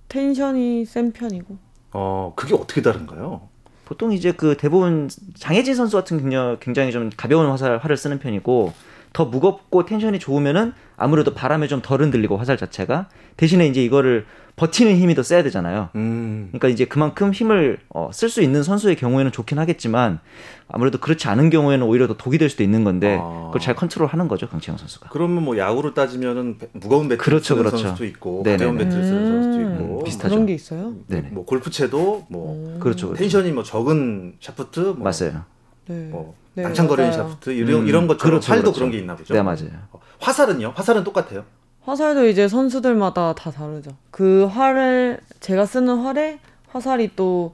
텐션이 0.09 0.85
센 0.85 1.11
편이고. 1.11 1.57
어 1.93 2.33
그게 2.35 2.55
어떻게 2.55 2.81
다른가요? 2.81 3.49
보통 3.87 4.11
이제 4.11 4.33
그 4.33 4.57
대부분 4.57 5.09
장혜진 5.37 5.73
선수 5.73 5.95
같은 5.95 6.29
경우 6.29 6.57
굉장히 6.59 6.91
좀 6.91 7.09
가벼운 7.15 7.49
화살 7.49 7.77
활을 7.77 7.95
쓰는 7.95 8.19
편이고 8.19 8.73
더 9.13 9.23
무겁고 9.23 9.85
tension이 9.85 10.19
좋으면은 10.19 10.73
아무래도 10.97 11.33
바람에 11.33 11.67
좀 11.67 11.81
덜 11.81 12.01
흔들리고 12.01 12.35
화살 12.35 12.57
자체가 12.57 13.07
대신에 13.37 13.67
이제 13.67 13.83
이거를 13.83 14.25
버티는 14.55 14.97
힘이 14.97 15.13
더 15.13 15.21
세야 15.21 15.43
되잖아요. 15.43 15.89
음. 15.93 16.47
그러니까 16.51 16.67
이제 16.69 16.85
그만큼 16.85 17.31
힘을 17.31 17.77
어, 17.89 18.09
쓸 18.11 18.27
수 18.27 18.41
있는 18.41 18.63
선수의 18.63 18.95
경우에는 18.95 19.31
좋긴 19.31 19.59
하겠지만 19.59 20.19
아무래도 20.67 20.97
그렇지 20.97 21.27
않은 21.27 21.51
경우에는 21.51 21.85
오히려 21.85 22.07
더 22.07 22.17
독이 22.17 22.39
될 22.39 22.49
수도 22.49 22.63
있는 22.63 22.83
건데 22.83 23.19
아. 23.21 23.43
그걸 23.47 23.61
잘 23.61 23.75
컨트롤하는 23.75 24.27
거죠 24.27 24.49
강채영 24.49 24.79
선수가. 24.79 25.09
그러면 25.11 25.43
뭐 25.43 25.59
야구로 25.59 25.93
따지면은 25.93 26.57
배- 26.57 26.69
무거운 26.73 27.07
배트를 27.07 27.23
그렇죠, 27.23 27.53
쓰는 27.53 27.59
그렇죠. 27.69 27.77
선수도 27.77 28.05
있고 28.05 28.41
네네네. 28.43 28.65
가벼운 28.65 28.77
배트를 28.79 29.03
쓰는 29.03 29.31
선수도 29.43 29.55
음, 29.63 29.73
있고 29.83 30.03
비슷하죠. 30.05 30.29
그런 30.33 30.45
게 30.47 30.53
있어요? 30.55 30.93
네네. 31.07 31.29
뭐 31.33 31.45
골프채도 31.45 32.25
뭐 32.31 32.55
음. 32.55 32.79
그렇죠, 32.79 33.09
그렇죠. 33.09 33.19
tension이 33.21 33.51
뭐 33.51 33.61
적은 33.63 34.37
샤프트, 34.39 34.79
뭐, 34.79 34.95
맞아요. 35.11 35.43
네. 35.87 36.07
뭐 36.09 36.33
네, 36.55 36.63
낭창거리는. 36.63 37.13
샤프트 37.13 37.51
이런 37.51 37.81
음, 37.83 37.87
이런 37.87 38.07
것처럼 38.07 38.31
그렇죠, 38.39 38.51
활도 38.51 38.63
그렇죠. 38.71 38.79
그런 38.79 38.91
게 38.91 38.97
있나 38.97 39.15
보죠. 39.15 39.35
네 39.35 39.43
맞아요. 39.43 39.69
어, 39.91 39.99
화살은요? 40.19 40.73
화살은 40.75 41.03
똑같아요. 41.03 41.43
화살도 41.87 42.27
이제 42.27 42.49
선수들마다 42.49 43.33
다 43.33 43.49
다르죠. 43.49 43.91
그 44.11 44.43
활을 44.45 45.21
제가 45.39 45.65
쓰는 45.65 46.01
활에 46.01 46.37
화살이 46.69 47.11
또 47.15 47.53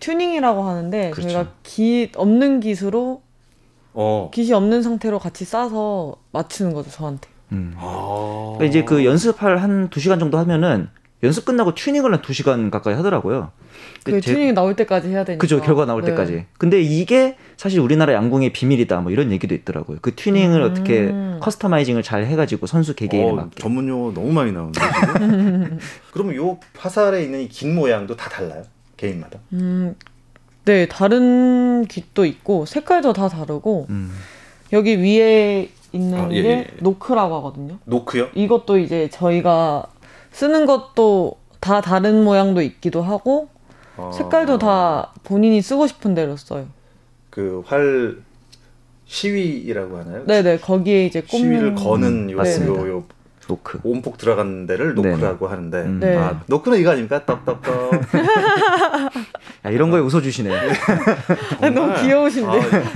튜닝이라고 0.00 0.64
하는데 0.64 1.10
그렇죠. 1.12 1.28
저희가 1.30 1.50
깃 1.62 2.10
없는 2.16 2.58
기수로 2.58 3.22
어. 3.94 4.30
깃이 4.34 4.52
없는 4.52 4.82
상태로 4.82 5.20
같이 5.20 5.44
쏴서 5.44 6.16
맞추는 6.32 6.74
거죠 6.74 6.90
저한테. 6.90 7.28
음. 7.52 7.74
아. 7.78 8.54
그러니까 8.56 8.64
이제 8.64 8.84
그 8.84 9.04
연습할 9.04 9.58
한 9.58 9.88
두 9.90 10.00
시간 10.00 10.18
정도 10.18 10.38
하면은 10.38 10.88
연습 11.22 11.44
끝나고 11.44 11.74
튜닝을 11.76 12.12
한 12.12 12.20
두 12.22 12.32
시간 12.32 12.70
가까이 12.72 12.94
하더라고요. 12.94 13.52
그 14.12 14.20
제- 14.20 14.32
튜닝이 14.32 14.52
나올 14.52 14.74
때까지 14.76 15.08
해야 15.08 15.24
되니까. 15.24 15.40
그죠 15.40 15.60
결과 15.60 15.84
나올 15.86 16.02
네. 16.02 16.08
때까지. 16.10 16.44
근데 16.58 16.80
이게 16.80 17.36
사실 17.56 17.80
우리나라 17.80 18.12
양궁의 18.14 18.52
비밀이다 18.52 19.00
뭐 19.00 19.12
이런 19.12 19.30
얘기도 19.32 19.54
있더라고요. 19.54 19.98
그 20.02 20.14
튜닝을 20.14 20.62
음. 20.62 20.70
어떻게 20.70 21.12
customizing을 21.40 22.02
잘 22.02 22.24
해가지고 22.26 22.66
선수 22.66 22.94
개개인에 22.94 23.30
어, 23.30 23.34
맞게. 23.34 23.60
전문 23.60 23.88
용어 23.88 24.12
너무 24.12 24.32
많이 24.32 24.52
나오는데. 24.52 24.80
그러면 26.12 26.36
요 26.36 26.58
화살에 26.76 27.22
있는 27.22 27.42
이 27.42 27.48
긴 27.48 27.74
모양도 27.74 28.16
다 28.16 28.28
달라요? 28.28 28.62
개인마다? 28.96 29.38
음, 29.52 29.94
네 30.64 30.86
다른 30.88 31.84
깃도 31.86 32.24
있고 32.24 32.64
색깔도 32.66 33.12
다 33.12 33.28
다르고 33.28 33.86
음. 33.90 34.10
여기 34.72 34.98
위에 35.00 35.68
있는 35.92 36.18
아, 36.18 36.28
예, 36.32 36.42
게 36.42 36.48
예, 36.48 36.52
예. 36.58 36.66
nock라고 36.80 37.36
하거든요. 37.36 37.78
nock요? 37.84 38.28
이것도 38.34 38.78
이제 38.78 39.08
저희가 39.10 39.84
쓰는 40.32 40.66
것도 40.66 41.36
다 41.60 41.80
다른 41.80 42.24
모양도 42.24 42.60
있기도 42.62 43.02
하고 43.02 43.48
어, 43.96 44.10
색깔도 44.12 44.58
다 44.58 45.12
본인이 45.24 45.60
쓰고 45.62 45.86
싶은 45.86 46.14
대로 46.14 46.36
써요. 46.36 46.66
그 47.30 47.62
활 47.68 48.16
시위라고 49.06 49.98
하나요? 49.98 50.24
네네 50.26 50.58
거기에 50.58 51.06
이제 51.06 51.20
꼽는 51.20 51.48
시위를 51.48 51.74
거는 51.74 52.30
요, 52.30 52.36
맞습니다. 52.36 52.82
요, 52.82 52.88
요 52.96 53.04
nock. 53.48 53.80
움푹 53.84 54.18
들어간 54.18 54.66
데를 54.66 54.94
nock라고 54.94 55.48
하는데 55.48 55.78
음. 55.82 56.00
네. 56.00 56.16
아, 56.16 56.40
노크는 56.46 56.78
이거 56.78 56.90
아닙니까? 56.90 57.24
똑똑똑 57.24 57.92
야, 59.64 59.70
이런 59.70 59.90
거에 59.90 60.00
웃어주시네. 60.00 60.50
너무 61.74 61.94
귀여우신데. 62.00 62.50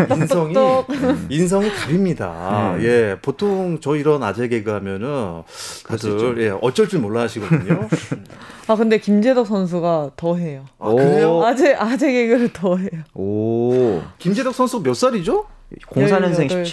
아, 0.08 0.14
인성이 0.14 0.54
똑똑똑. 0.54 1.16
인성이 1.28 1.70
갑입니다. 1.70 2.74
음. 2.76 2.82
예, 2.82 3.16
보통 3.22 3.78
저 3.80 3.96
이런 3.96 4.22
아재 4.22 4.48
개그 4.48 4.70
하면은 4.70 5.42
다들 5.86 6.42
예, 6.42 6.52
어쩔 6.60 6.88
줄 6.88 7.00
몰라 7.00 7.22
하시거든요. 7.22 7.88
아 8.66 8.76
근데 8.76 8.98
김재덕 8.98 9.46
선수가 9.46 10.10
더 10.16 10.36
해요. 10.36 10.64
아, 10.78 10.90
그래요? 10.90 11.38
오. 11.38 11.44
아재 11.44 11.74
아재 11.74 12.10
개그를 12.12 12.52
더 12.52 12.76
해요. 12.76 12.90
오. 13.14 14.00
김재덕 14.18 14.54
선수 14.54 14.82
몇 14.82 14.94
살이죠? 14.94 15.46
04년생 15.92 16.64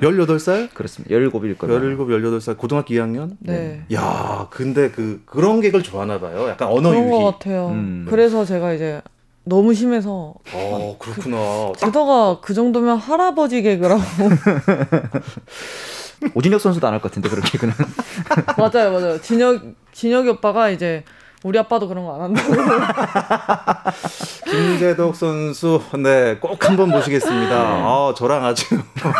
17. 0.00 0.26
18살? 0.26 0.74
그렇습니다. 0.74 1.14
17일 1.14 1.58
거예요. 1.58 1.80
17, 1.80 2.22
18살 2.22 2.56
고등학교 2.56 2.94
2학년? 2.94 3.36
네. 3.40 3.82
야, 3.92 4.46
근데 4.50 4.90
그 4.90 5.22
그런 5.26 5.60
개그를 5.60 5.82
좋아하나 5.82 6.18
봐요. 6.20 6.48
약간 6.48 6.68
언어 6.68 6.90
그런 6.90 7.04
유희. 7.04 7.10
것 7.10 7.24
같아요. 7.32 7.68
음. 7.68 8.06
그래서 8.08 8.44
제가 8.44 8.72
이제 8.72 9.02
너무 9.44 9.74
심해서 9.74 10.34
어, 10.52 10.96
그렇구나. 10.98 11.36
딱 11.72 11.78
제덕아 11.78 12.40
그 12.40 12.54
정도면 12.54 12.96
할아버지 12.96 13.62
개그라고 13.62 14.02
오진혁 16.34 16.60
선수도 16.60 16.86
안 16.86 16.94
할 16.94 17.00
것 17.00 17.10
같은데 17.10 17.28
그런 17.28 17.42
개그는. 17.44 17.74
맞아요 18.56 18.92
맞아요 18.92 19.20
진혁 19.20 19.62
진혁이 19.92 20.28
오빠가 20.30 20.70
이제 20.70 21.04
우리 21.44 21.58
아빠도 21.58 21.86
그런 21.86 22.04
거 22.04 22.14
안 22.14 22.22
한다고 22.22 22.54
김재덕 24.50 25.14
선수, 25.14 25.80
네, 26.02 26.38
꼭 26.40 26.66
한번 26.68 26.88
모시겠습니다. 26.90 27.54
아, 27.54 28.14
저랑 28.16 28.44
아주 28.44 28.64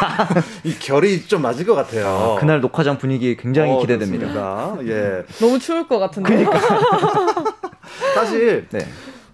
이 0.65 0.75
결이 0.79 1.27
좀 1.27 1.43
맞을 1.43 1.67
것 1.67 1.75
같아요. 1.75 2.07
아, 2.09 2.41
그날 2.41 2.61
녹화장 2.61 2.97
분위기 2.99 3.37
굉장히 3.37 3.73
어, 3.73 3.79
기대됩니다. 3.81 4.75
예. 4.85 5.25
너무 5.39 5.59
추울 5.59 5.87
것 5.87 5.99
같은데 5.99 6.47
사실 8.15 8.69
네. 8.71 8.87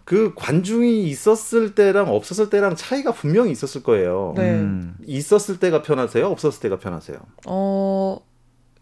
그 0.05 0.33
관중이 0.35 1.05
있었을 1.05 1.75
때랑 1.77 2.09
없었을 2.09 2.51
때랑 2.51 2.75
차이가 2.75 3.13
분명히 3.13 3.53
있었을 3.53 3.83
거예요. 3.85 4.35
네. 4.37 4.51
음. 4.51 4.97
있었을 5.07 5.61
때가 5.61 5.83
편하세요? 5.83 6.27
없었을 6.27 6.61
때가 6.61 6.79
편하세요? 6.81 7.19
어 7.47 8.19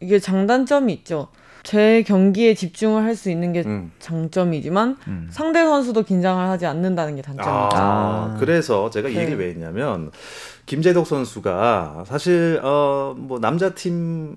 이게 0.00 0.18
장단점이 0.18 0.92
있죠 0.94 1.28
제 1.62 2.02
경기에 2.02 2.54
집중을 2.54 3.02
할 3.02 3.16
수 3.16 3.30
있는 3.30 3.52
게 3.52 3.62
음. 3.66 3.90
장점이지만 3.98 4.96
음. 5.08 5.28
상대 5.30 5.64
선수도 5.64 6.02
긴장을 6.04 6.42
하지 6.46 6.66
않는다는 6.66 7.16
게 7.16 7.22
단점이죠 7.22 7.50
아, 7.50 7.68
아. 7.74 8.36
그래서 8.38 8.90
제가 8.90 9.08
이 9.08 9.14
네. 9.14 9.20
얘기를 9.22 9.38
왜 9.38 9.48
했냐면 9.50 10.10
김재덕 10.66 11.06
선수가 11.06 12.04
사실 12.06 12.60
어 12.62 13.14
뭐 13.16 13.38
남자 13.40 13.70
팀 13.74 14.36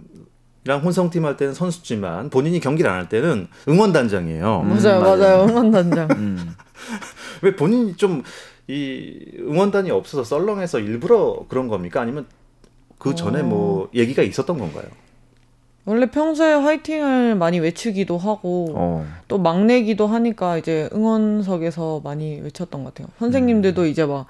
이랑 0.64 0.82
혼성팀 0.82 1.26
할 1.26 1.38
때는 1.38 1.54
선수지만 1.54 2.30
본인이 2.30 2.60
경기를 2.60 2.90
안 2.90 2.98
할 3.00 3.10
때는 3.10 3.48
응원단장이에요. 3.68 4.62
음, 4.64 4.70
맞아요 4.70 5.00
맞아요. 5.02 5.18
맞아요 5.18 5.44
응원단장 5.50 6.08
음. 6.12 6.56
왜 7.42 7.56
본인이 7.56 7.96
좀 7.96 8.24
이 8.68 9.20
응원단이 9.40 9.92
없어서 9.92 10.24
썰렁해서 10.24 10.80
일부러 10.80 11.44
그런 11.50 11.68
겁니까? 11.68 12.00
아니면 12.00 12.26
그 13.00 13.16
전에 13.16 13.42
어. 13.42 13.44
뭐 13.44 13.90
얘기가 13.94 14.22
있었던 14.22 14.58
건가요? 14.58 14.86
원래 15.86 16.06
평소에 16.06 16.54
화이팅을 16.54 17.36
많이 17.36 17.60
외치기도 17.60 18.18
하고 18.18 18.74
어. 18.76 19.06
또 19.28 19.38
막내기도 19.38 20.08
하니까 20.08 20.58
이제 20.58 20.90
응원석에서 20.94 22.02
많이 22.04 22.40
외쳤던 22.40 22.84
것 22.84 22.94
같아요. 22.94 23.12
선생님들도 23.20 23.86
이제 23.86 24.06
막 24.06 24.28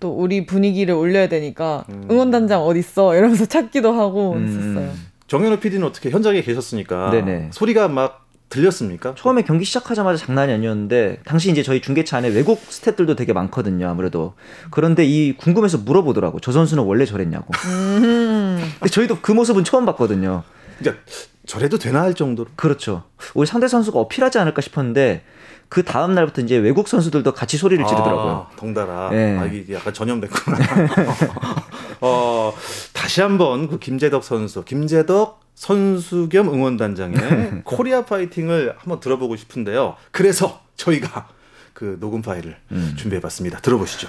또 0.00 0.10
우리 0.12 0.46
분위기를 0.46 0.94
올려야 0.94 1.28
되니까 1.28 1.84
음. 1.88 2.06
응원단장 2.10 2.62
어딨어 2.62 3.16
이러면서 3.16 3.46
찾기도 3.46 3.92
하고 3.92 4.34
음. 4.34 4.46
있었어요. 4.46 4.92
정현우 5.26 5.58
PD는 5.58 5.86
어떻게 5.86 6.10
현장에 6.10 6.40
계셨으니까 6.40 7.10
네네. 7.10 7.50
소리가 7.52 7.88
막 7.88 8.26
들렸습니까? 8.48 9.14
처음에 9.14 9.42
경기 9.42 9.66
시작하자마자 9.66 10.24
장난이 10.24 10.50
아니었는데 10.54 11.18
당시 11.26 11.50
이제 11.50 11.62
저희 11.62 11.82
중계차 11.82 12.16
안에 12.16 12.28
외국 12.28 12.58
스태프들도 12.60 13.14
되게 13.14 13.34
많거든요 13.34 13.86
아무래도 13.90 14.32
그런데 14.70 15.04
이 15.04 15.36
궁금해서 15.36 15.76
물어보더라고 15.76 16.40
저 16.40 16.50
선수는 16.50 16.84
원래 16.84 17.04
저랬냐고 17.04 17.52
음. 17.66 18.58
근데 18.78 18.88
저희도 18.90 19.18
그 19.20 19.32
모습은 19.32 19.64
처음 19.64 19.84
봤거든요 19.84 20.44
그러니까 20.78 21.04
저래도 21.46 21.78
되나 21.78 22.02
할 22.02 22.14
정도로. 22.14 22.50
그렇죠. 22.56 23.04
우리 23.34 23.46
상대 23.46 23.68
선수가 23.68 23.98
어필하지 23.98 24.38
않을까 24.38 24.60
싶었는데 24.60 25.24
그 25.68 25.82
다음 25.82 26.14
날부터 26.14 26.42
이제 26.42 26.56
외국 26.56 26.88
선수들도 26.88 27.32
같이 27.32 27.56
소리를 27.56 27.84
지르더라고요. 27.84 28.48
아, 28.50 28.56
덩달아. 28.56 29.10
네. 29.10 29.38
아, 29.38 29.44
이게 29.46 29.74
약간 29.74 29.92
전염됐구나. 29.92 30.58
어, 32.00 32.54
다시 32.92 33.20
한번 33.20 33.68
그 33.68 33.78
김재덕 33.78 34.24
선수, 34.24 34.64
김재덕 34.64 35.40
선수 35.54 36.28
겸 36.30 36.48
응원단장의 36.48 37.62
코리아 37.64 38.04
파이팅을 38.04 38.74
한번 38.78 39.00
들어보고 39.00 39.36
싶은데요. 39.36 39.96
그래서 40.10 40.60
저희가 40.76 41.28
그 41.74 41.96
녹음 42.00 42.22
파일을 42.22 42.56
음. 42.72 42.94
준비해봤습니다. 42.96 43.58
들어보시죠. 43.60 44.08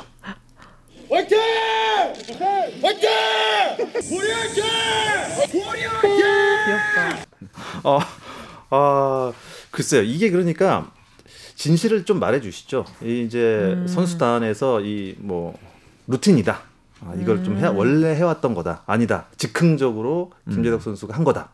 화이팅! 1.09 1.39
화이팅! 2.81 3.09
우리 4.11 4.31
화이팅! 4.31 4.63
우리 5.53 5.83
화이팅! 5.83 7.25
어, 7.83 7.99
아, 8.69 9.33
글쎄요. 9.71 10.01
이게 10.03 10.29
그러니까 10.29 10.91
진실을 11.55 12.05
좀 12.05 12.19
말해 12.19 12.39
주시죠. 12.41 12.85
이 13.03 13.23
이제 13.25 13.75
선수단에서 13.87 14.81
이 14.81 15.15
뭐 15.19 15.57
루틴이다. 16.07 16.61
아, 17.01 17.13
이걸 17.21 17.43
좀 17.43 17.57
해, 17.57 17.67
원래 17.67 18.15
해왔던 18.15 18.53
거다. 18.55 18.83
아니다. 18.85 19.27
즉흥적으로 19.37 20.31
김재덕 20.49 20.81
선수가 20.81 21.15
한 21.15 21.23
거다. 21.23 21.49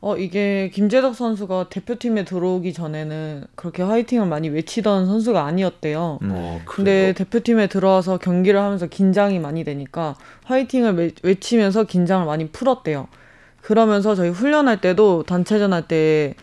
어, 0.00 0.16
이게 0.16 0.70
김재덕 0.72 1.14
선수가 1.14 1.68
대표팀에 1.70 2.24
들어오기 2.24 2.72
전에는 2.72 3.44
그렇게 3.54 3.82
화이팅을 3.82 4.26
많이 4.26 4.48
외치던 4.48 5.06
선수가 5.06 5.42
아니었대요. 5.44 6.18
어, 6.22 6.60
근데 6.66 7.12
대표팀에 7.14 7.66
들어와서 7.68 8.18
경기를 8.18 8.60
하면서 8.60 8.86
긴장이 8.86 9.38
많이 9.40 9.64
되니까 9.64 10.14
화이팅을 10.44 10.94
외, 10.94 11.10
외치면서 11.22 11.84
긴장을 11.84 12.24
많이 12.26 12.48
풀었대요. 12.48 13.08
그러면서 13.62 14.14
저희 14.14 14.28
훈련할 14.30 14.80
때도 14.80 15.24
단체전 15.24 15.72
할 15.72 15.88
때 15.88 16.34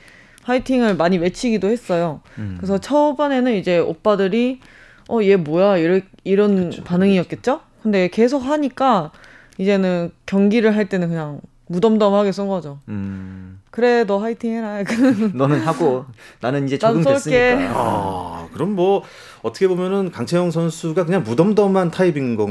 화이팅을 0.44 0.96
많이 0.98 1.18
외치기도 1.18 1.70
했어요. 1.70 2.20
그래서 2.58 2.78
초반에는 2.78 3.54
이제 3.56 3.80
오빠들이 3.80 4.60
어 5.08 5.22
얘 5.22 5.36
뭐야 5.38 5.78
이런 5.78 6.02
이런 6.26 6.72
반응이었겠죠? 6.84 7.62
근데 7.82 8.10
계속 8.10 8.40
하니까 8.40 9.12
이제는 9.58 10.12
경기를 10.26 10.76
할 10.76 10.90
때는 10.90 11.08
그냥 11.10 11.40
무덤덤하게 11.68 12.32
쏜 12.32 12.48
거죠. 12.48 12.80
음, 12.90 13.62
그래 13.72 14.04
너 14.06 14.18
화이팅 14.18 14.54
해라. 14.56 14.84
너는 15.34 15.62
하고 15.62 16.06
나는 16.42 16.66
이제. 16.66 16.78
적응됐으니까. 16.78 17.72
아, 17.74 18.48
그럼 18.54 18.76
뭐 18.76 19.04
어떻게 19.42 19.68
보면은 19.68 20.12
강채영 20.12 20.52
선수가 20.52 21.06
그냥 21.06 21.24
무덤덤한 21.24 21.92
타입인 21.92 22.36
것 22.36 22.48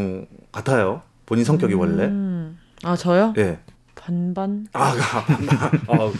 같아요. 0.50 1.02
본인 1.26 1.45
성격이 1.45 1.75
원래. 1.75 2.04
음. 2.07 2.59
아 2.83 2.97
저요? 2.97 3.35
예. 3.38 3.59
반반. 3.95 4.66
아, 4.73 4.92
아, 5.87 6.12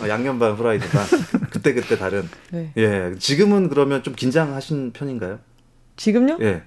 아, 0.00 0.08
양념 0.08 0.38
반 0.38 0.52
후라이드 0.54 0.88
반. 0.88 1.04
그때 1.50 1.74
그때 1.74 1.98
다른. 1.98 2.26
네. 2.50 2.72
예. 2.78 3.12
지금은 3.18 3.68
그러면 3.68 4.02
좀 4.02 4.14
긴장하신 4.14 4.92
편인가요? 4.92 5.38
지금요? 5.96 6.38
예. 6.40 6.62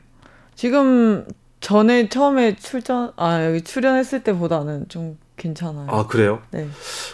지금 0.53 1.25
전에 1.59 2.09
처음에 2.09 2.55
출전 2.57 3.11
아 3.15 3.43
여기 3.45 3.61
출연했을 3.61 4.23
때보다는 4.23 4.87
좀 4.89 5.17
괜찮아요. 5.39 5.87
아 5.89 6.05
그래요? 6.05 6.41
네. 6.51 6.67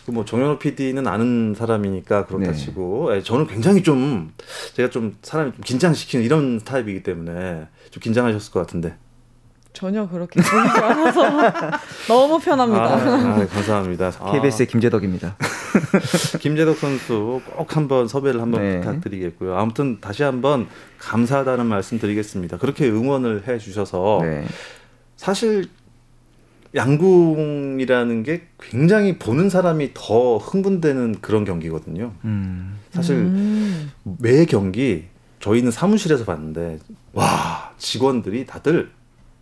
그뭐 0.05 0.25
정현호 0.25 0.60
PD는 0.60 1.08
아는 1.08 1.55
사람이니까 1.58 2.25
그렇다 2.25 2.51
네. 2.51 2.58
치고 2.58 3.15
예, 3.15 3.22
저는 3.22 3.48
굉장히 3.48 3.84
좀 3.84 4.34
제가 4.74 4.89
좀 4.89 5.15
사람이 5.22 5.53
좀 5.53 5.62
긴장시키는 5.63 6.25
이런 6.25 6.60
타입이기 6.60 7.03
때문에 7.03 7.67
좀 7.91 8.01
긴장하셨을 8.01 8.51
것 8.51 8.60
같은데. 8.60 8.98
전혀 9.75 10.08
그렇게 10.08 10.41
보이지 10.41 10.79
않아서 10.79 11.22
너무 12.08 12.36
아, 12.36 12.39
편합니다. 12.39 12.94
아, 12.94 13.46
감사합니다. 13.46 14.12
아, 14.20 14.32
KBS의 14.32 14.67
김재덕입니다. 14.67 15.36
김재덕 16.39 16.77
선수 16.77 17.41
꼭 17.46 17.75
한번 17.75 18.08
섭외를 18.08 18.41
한번 18.41 18.62
네. 18.62 18.79
부탁드리겠고요. 18.79 19.58
아무튼 19.58 20.00
다시 20.00 20.23
한번 20.23 20.67
감사하다는 21.00 21.65
말씀 21.65 22.00
드리겠습니다. 22.00 22.58
그렇게 22.58 22.89
응원을 22.89 23.50
해 23.50 23.58
주셔서 23.58 24.19
네. 24.21 24.45
사실 25.17 25.67
양궁이라는 26.76 28.24
게 28.24 28.48
굉장히 28.60 29.18
보는 29.18 29.50
사람이 29.50 29.92
더 29.94 30.38
흥분되는 30.38 31.22
그런 31.22 31.46
경기거든요. 31.46 32.14
음, 32.26 32.80
사실 32.92 33.16
음. 33.16 33.92
매 34.20 34.46
경기 34.46 35.06
저희는 35.40 35.72
사무실에서 35.72 36.26
봤는데 36.26 36.80
와 37.14 37.74
직원들이 37.78 38.46
다들 38.46 38.92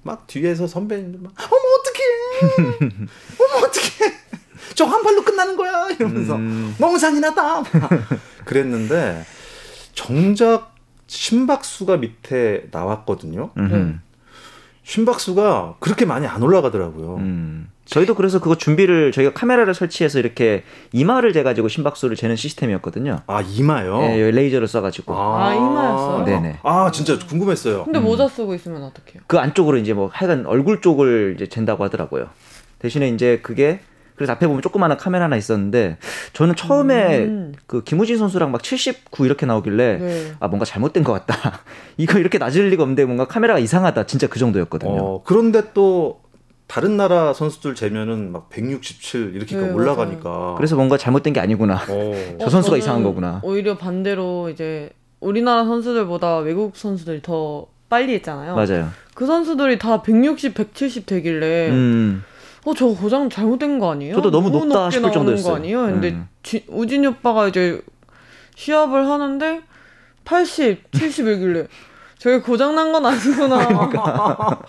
막 0.04 0.28
뒤에서 0.28 0.68
선배님들 0.68 1.20
막 1.22 1.34
어머 1.38 1.62
어떡해 1.80 2.86
어머 3.40 3.66
어떡해 3.66 4.14
저 4.76 4.86
한 4.86 5.02
발로 5.04 5.24
끝나는 5.24 5.56
거야 5.56 5.88
이러면서 5.90 6.36
음. 6.36 6.76
너무 6.78 6.98
잔인하다 7.00 7.62
막 7.62 7.90
그랬는데 8.46 9.24
정작 9.94 10.76
심박수가 11.08 11.98
밑에 11.98 12.68
나왔거든요 12.72 13.52
음흠. 13.58 14.00
심박수가 14.84 15.76
그렇게 15.80 16.06
많이 16.06 16.28
안 16.28 16.42
올라가더라고요 16.44 17.16
음. 17.18 17.70
저희도 17.86 18.16
그래서 18.16 18.40
그거 18.40 18.56
준비를 18.56 19.12
저희가 19.12 19.34
카메라를 19.34 19.74
설치해서 19.74 20.18
이렇게 20.20 20.64
이마를 20.94 21.34
재가지고 21.34 21.68
심박수를 21.68 22.16
재는 22.16 22.38
시스템이었거든요. 22.38 23.20
아 23.28 23.42
이마요 23.42 24.00
예, 24.04 24.22
여기 24.22 24.32
레이저를 24.38 24.68
써가지고 24.70 25.14
아, 25.14 25.54
이마였어요? 25.54 26.24
네네. 26.24 26.60
아 26.64 26.90
진짜 26.94 27.20
궁금했어요 27.20 27.84
근데 27.84 28.00
모자 28.00 28.30
쓰고 28.30 28.56
있으면 28.56 28.84
어떡해요? 28.84 29.24
그 29.28 29.38
안쪽으로 29.38 29.78
이제 29.78 29.94
뭐 29.94 30.10
하여간 30.14 30.46
얼굴 30.46 30.80
쪽을 30.82 31.34
이제 31.36 31.48
잰다고 31.48 31.84
하더라고요. 31.84 32.30
대신에 32.80 33.10
이제 33.10 33.40
그게 33.44 33.82
그래서 34.16 34.34
앞에 34.34 34.48
보면 34.48 34.62
조그마한 34.62 34.98
카메라 34.98 35.26
하나 35.26 35.36
있었는데 35.36 35.98
저는 36.34 36.56
처음에 36.56 37.26
음. 37.26 37.54
그 37.66 37.84
김우진 37.84 38.18
선수랑 38.18 38.52
막 38.52 38.62
79 38.62 39.26
이렇게 39.26 39.46
나오길래 39.46 39.98
네. 39.98 40.32
아 40.40 40.48
뭔가 40.48 40.66
잘못된 40.66 41.04
것 41.04 41.14
같다. 41.14 41.62
이거 41.98 42.20
이렇게 42.20 42.38
낮을 42.38 42.70
리가 42.70 42.84
없는데 42.84 43.06
뭔가 43.06 43.26
카메라가 43.26 43.60
이상하다. 43.60 44.06
진짜 44.06 44.28
그 44.28 44.40
정도였거든요. 44.40 44.92
어, 44.92 45.24
그런데 45.24 45.74
또 45.74 46.22
다른 46.68 46.98
나라 46.98 47.34
선수들 47.34 47.76
재면은 47.76 48.32
막 48.32 48.50
167 48.50 49.36
이렇게 49.36 49.56
네, 49.58 49.70
올라가니까. 49.70 50.56
그래서 50.58 50.76
뭔가 50.76 50.98
잘못된 50.98 51.34
게 51.34 51.40
아니구나. 51.40 51.76
어. 51.88 52.38
저 52.40 52.50
선수가 52.50 52.76
저는 52.76 52.80
이상한 52.80 53.04
거구나. 53.04 53.42
오히려 53.44 53.78
반대로 53.78 54.50
이제 54.50 54.90
우리나라 55.20 55.66
선수들보다 55.66 56.38
외국 56.38 56.76
선수들이 56.76 57.22
더 57.22 57.68
빨리 57.90 58.14
했잖아요. 58.16 58.56
맞아요. 58.56 58.90
그 59.14 59.26
선수들이 59.26 59.78
다 59.78 60.02
160, 60.02 60.56
170 60.56 61.06
되길래 61.06 61.70
음. 61.70 62.24
어, 62.66 62.74
저 62.74 62.88
고장 62.88 63.30
잘못된 63.30 63.80
거 63.80 63.92
아니에요? 63.92 64.16
저도 64.16 64.32
너무 64.32 64.50
높다 64.50 64.84
높게 64.86 64.92
싶을 64.98 65.12
정도였어요. 65.12 65.52
거 65.52 65.56
아니에요? 65.58 65.82
근데 65.84 66.10
음. 66.12 66.28
지- 66.44 66.66
우진이 66.70 67.06
오빠가 67.08 67.48
이제 67.48 67.82
시합을 68.56 69.08
하는데 69.08 69.62
80, 70.26 70.92
70이길래 70.92 71.68
저게 72.18 72.40
고장 72.40 72.76
난 72.76 72.92
건 72.94 73.06
아니구나. 73.06 73.68
그러니까. 73.68 74.62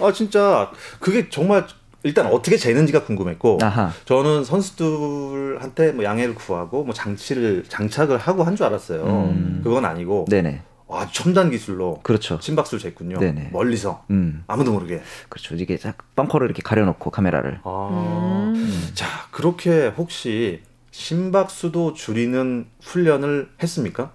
아 0.00 0.12
진짜 0.12 0.70
그게 1.00 1.28
정말 1.30 1.66
일단 2.02 2.26
어떻게 2.26 2.56
재는지가 2.58 3.04
궁금했고 3.04 3.58
아하. 3.62 3.90
저는 4.04 4.44
선수들한테 4.44 5.92
뭐 5.92 6.04
양해를 6.04 6.34
구하고 6.34 6.84
뭐 6.84 6.92
장치를 6.92 7.64
장착을 7.68 8.18
하고 8.18 8.42
한 8.42 8.56
줄 8.56 8.66
알았어요. 8.66 9.04
음. 9.04 9.60
그건 9.64 9.84
아니고 9.86 10.26
네네. 10.28 10.60
와 10.92 11.08
첨단 11.10 11.50
기술로 11.50 12.00
그렇죠. 12.02 12.38
심박수를 12.40 12.92
쟀군요. 12.92 13.18
네네. 13.18 13.48
멀리서 13.50 14.04
음. 14.10 14.44
아무도 14.46 14.72
모르게. 14.72 15.00
그렇죠. 15.30 15.54
이게 15.54 15.78
딱 15.78 15.96
벙커를 16.14 16.46
이렇게 16.46 16.60
가려놓고 16.62 17.10
카메라를. 17.10 17.60
아. 17.64 18.52
음. 18.54 18.90
자 18.92 19.06
그렇게 19.30 19.86
혹시 19.88 20.60
심박수도 20.90 21.94
줄이는 21.94 22.66
훈련을 22.82 23.48
했습니까? 23.62 24.12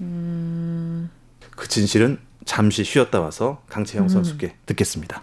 음. 0.00 1.08
그 1.54 1.68
진실은 1.68 2.18
잠시 2.44 2.82
쉬었다 2.82 3.20
와서 3.20 3.62
강채영 3.68 4.08
선수께 4.08 4.56
듣겠습니다. 4.66 5.22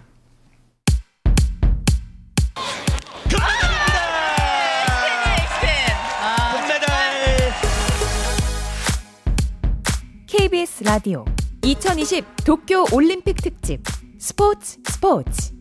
라디오 10.89 11.23
2020 11.61 12.25
도쿄 12.43 12.83
올림픽 12.91 13.35
특집 13.35 13.83
스포츠 14.17 14.79
스포츠 14.85 15.53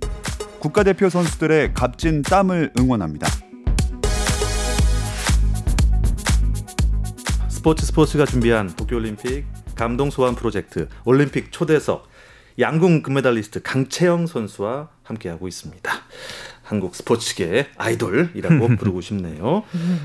국가대표 0.58 1.10
선수들의 1.10 1.74
값진 1.74 2.22
땀을 2.22 2.72
응원합니다. 2.78 3.28
스포츠 7.50 7.84
스포츠가 7.84 8.24
준비한 8.24 8.74
도쿄올림픽 8.74 9.44
감동 9.74 10.08
소환 10.08 10.34
프로젝트 10.34 10.88
올림픽 11.04 11.52
초대석 11.52 12.08
양궁 12.58 13.02
금메달리스트 13.02 13.60
강채영 13.62 14.26
선수와 14.26 14.88
함께하고 15.02 15.46
있습니다. 15.46 15.92
한국 16.68 16.94
스포츠계의 16.94 17.68
아이돌이라고 17.78 18.68
부르고 18.76 19.00
싶네요. 19.00 19.62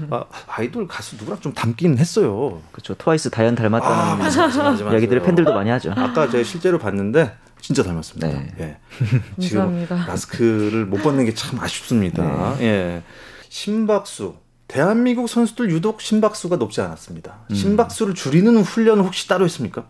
아, 0.09 0.23
아이돌 0.47 0.87
가수 0.87 1.17
누구랑 1.17 1.41
좀 1.41 1.53
닮긴 1.53 1.97
했어요. 1.97 2.61
그렇죠. 2.71 2.93
트와이스 2.95 3.29
다현 3.31 3.55
닮았다는 3.55 3.95
아, 3.95 4.15
맞아, 4.15 4.43
맞아, 4.47 4.63
맞아, 4.63 4.83
맞아. 4.85 4.93
이야기들을 4.95 5.21
팬들도 5.23 5.53
많이 5.53 5.69
하죠. 5.71 5.91
아까 5.95 6.29
제가 6.29 6.43
실제로 6.45 6.79
봤는데 6.79 7.33
진짜 7.59 7.83
닮았습니다. 7.83 8.27
네. 8.27 8.53
예. 8.61 8.77
지금 9.41 9.59
감사합니다. 9.59 9.95
마스크를 10.07 10.85
못 10.85 11.01
벗는 11.03 11.25
게 11.25 11.33
참 11.33 11.59
아쉽습니다. 11.59 12.55
네. 12.59 12.63
예. 12.65 13.03
심박수 13.49 14.35
대한민국 14.69 15.27
선수들 15.27 15.69
유독 15.69 15.99
심박수가 16.01 16.55
높지 16.55 16.79
않았습니다. 16.79 17.39
심박수를 17.53 18.13
줄이는 18.15 18.57
훈련은 18.61 19.03
혹시 19.03 19.27
따로 19.27 19.45
있습니까? 19.47 19.83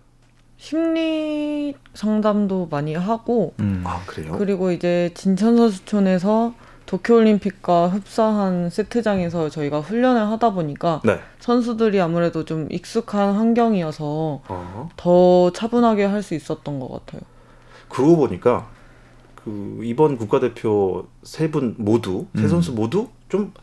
심리 0.57 1.75
상담도 1.93 2.67
많이 2.71 2.95
하고 2.95 3.53
음. 3.59 3.83
아 3.85 4.01
그래요? 4.05 4.35
그리고 4.39 4.71
이제 4.71 5.11
진천 5.13 5.57
선수촌에서 5.57 6.53
도쿄올림픽과 6.85 7.87
흡사한 7.87 8.69
세트장에서 8.69 9.49
저희가 9.49 9.79
훈련을 9.79 10.21
하다 10.31 10.51
보니까 10.51 11.01
네. 11.03 11.19
선수들이 11.39 11.99
아무래도 12.01 12.45
좀 12.45 12.67
익숙한 12.71 13.33
환경이어서 13.35 14.41
어. 14.47 14.89
더 14.97 15.51
차분하게 15.51 16.05
할 16.05 16.23
수 16.23 16.35
있었던 16.35 16.79
것 16.79 16.89
같아요. 16.89 17.21
그러고 17.89 18.15
보니까 18.17 18.67
그 19.35 19.79
이번 19.83 20.17
국가대표 20.17 21.07
세 21.23 21.49
분 21.51 21.75
모두 21.77 22.27
세 22.35 22.43
음. 22.43 22.47
선수 22.47 22.71
모두 22.73 23.09
좀 23.29 23.53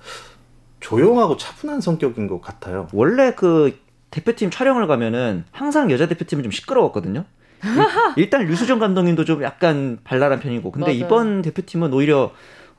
조용하고 0.80 1.36
차분한 1.36 1.80
성격인 1.80 2.26
것 2.26 2.40
같아요. 2.40 2.86
원래 2.92 3.32
그 3.34 3.78
대표팀 4.10 4.50
촬영을 4.50 4.86
가면은 4.86 5.44
항상 5.52 5.90
여자 5.90 6.06
대표팀은 6.08 6.42
좀 6.42 6.50
시끄러웠거든요. 6.52 7.24
일- 7.62 8.22
일단 8.24 8.44
류수정 8.46 8.78
감독님도 8.78 9.24
좀 9.24 9.42
약간 9.42 9.98
발랄한 10.04 10.40
편이고, 10.40 10.70
근데 10.72 10.86
맞아요. 10.92 10.98
이번 10.98 11.42
대표팀은 11.42 11.92
오히려 11.92 12.22
어, 12.24 12.30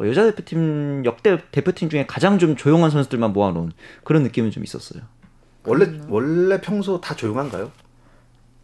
여자 0.08 0.24
대표팀 0.26 1.04
역대 1.06 1.38
대표팀 1.52 1.90
중에 1.90 2.06
가장 2.06 2.40
좀 2.40 2.56
조용한 2.56 2.90
선수들만 2.92 3.34
모아놓은 3.34 3.72
그런 4.04 4.24
느낌은 4.24 4.52
좀 4.52 4.64
있었어요. 4.64 5.04
원래 5.66 6.00
원래 6.10 6.60
평소 6.62 7.00
다 7.00 7.16
조용한가요? 7.16 7.72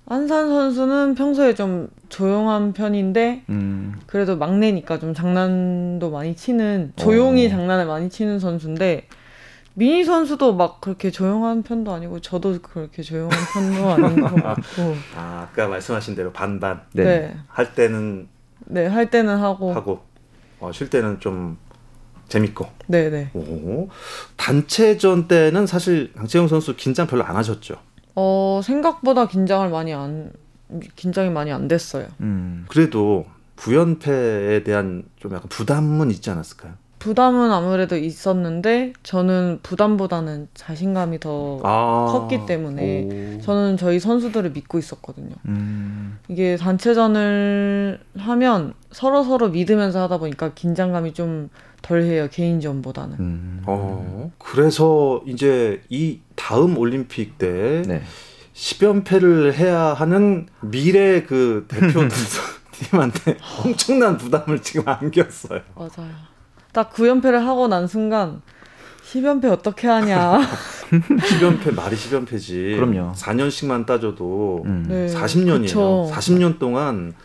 안산 0.10 0.48
선수는 0.48 1.16
평소에 1.16 1.54
좀 1.54 1.90
조용한 2.08 2.72
편인데 2.72 3.44
음, 3.50 4.00
그래도 4.06 4.38
막내니까 4.38 5.00
좀 5.00 5.14
장난도 5.14 6.12
많이 6.12 6.36
치는 6.36 6.94
조용히 6.96 7.48
어. 7.48 7.50
장난을 7.50 7.86
많이 7.86 8.10
치는 8.10 8.40
선수인데 8.40 9.08
미니 9.74 10.06
선수도 10.06 10.56
막 10.56 10.80
그렇게 10.80 11.12
조용한 11.12 11.62
편도 11.62 11.92
아니고 11.92 12.22
저도 12.22 12.60
그렇게 12.62 13.04
조용한 13.04 13.38
편도 13.54 13.90
아닌 13.90 14.22
것 14.22 14.36
같고 14.42 14.96
아 15.16 15.50
아까 15.50 15.68
말씀하신 15.68 16.16
대로 16.16 16.32
반반 16.32 16.82
네. 16.94 17.04
네. 17.04 17.38
할 17.48 17.76
때는 17.76 18.30
네, 18.66 18.88
할 18.88 19.10
때는 19.10 19.38
하고 19.38 19.74
하고 19.74 20.07
어, 20.60 20.72
쉴 20.72 20.90
때는 20.90 21.20
좀 21.20 21.58
재밌고. 22.28 22.68
네, 22.88 23.10
네. 23.10 23.30
오. 23.34 23.90
단체전 24.36 25.28
때는 25.28 25.66
사실 25.68 26.12
강채영 26.14 26.48
선수 26.48 26.76
긴장 26.76 27.08
별로 27.08 27.24
안 27.24 27.36
하셨죠. 27.36 27.76
어, 28.16 28.62
생각보다 28.64 29.28
긴장을 29.28 29.70
많이 29.70 29.94
안 29.94 30.32
긴장이 30.96 31.30
많이 31.30 31.52
안 31.52 31.68
됐어요. 31.68 32.08
음, 32.20 32.66
그래도 32.68 33.26
부연패에 33.56 34.64
대한 34.64 35.04
좀 35.18 35.34
약간 35.34 35.48
부담은 35.50 36.12
있지 36.12 36.30
않았을까요? 36.30 36.74
부담은 37.00 37.52
아무래도 37.52 37.96
있었는데 37.96 38.94
저는 39.04 39.60
부담보다는 39.62 40.48
자신감이 40.54 41.20
더 41.20 41.60
아. 41.64 42.08
컸기 42.12 42.46
때문에 42.46 43.38
오. 43.38 43.42
저는 43.42 43.78
저희 43.78 44.00
선수들을 44.00 44.52
믿고 44.52 44.80
있었거든요. 44.80 45.36
음, 45.46 46.18
이게 46.28 46.58
단체전을 46.58 48.00
하면 48.18 48.74
서로 48.92 49.24
서로 49.24 49.50
믿으면서 49.50 50.02
하다 50.04 50.18
보니까 50.18 50.54
긴장감이 50.54 51.14
좀 51.14 51.50
덜해요 51.84 52.30
개인전보다는. 52.30 53.16
음. 53.20 53.64
어. 53.68 54.32
그래서 54.40 55.22
이제 55.28 55.82
이 55.90 56.20
다음 56.36 56.78
올림픽 56.78 57.38
때 57.38 57.84
네. 57.86 58.02
10연패를 58.54 59.54
해야 59.54 59.94
하는 59.94 60.48
미래 60.62 61.24
그 61.24 61.66
대표 61.68 62.02
팀한테 62.72 63.38
엄청난 63.64 64.18
부담을 64.18 64.62
지금 64.62 64.88
안겼어요. 64.88 65.62
맞아요. 65.76 66.37
딱 66.78 66.94
9연패를 66.94 67.40
하고 67.40 67.68
난 67.68 67.88
순간 67.88 68.44
10연패 69.04 69.52
어떻게 69.52 69.88
하냐. 69.88 70.42
10연패 70.92 71.74
말이 71.74 71.96
10연패지. 71.96 72.76
그럼요. 72.76 73.14
4년씩만 73.14 73.88
따져도 73.88 74.62
음. 74.64 74.86
네, 74.88 75.08
40년이에요. 75.08 75.62
그쵸. 75.64 76.08
40년 76.14 76.60
동안 76.60 77.16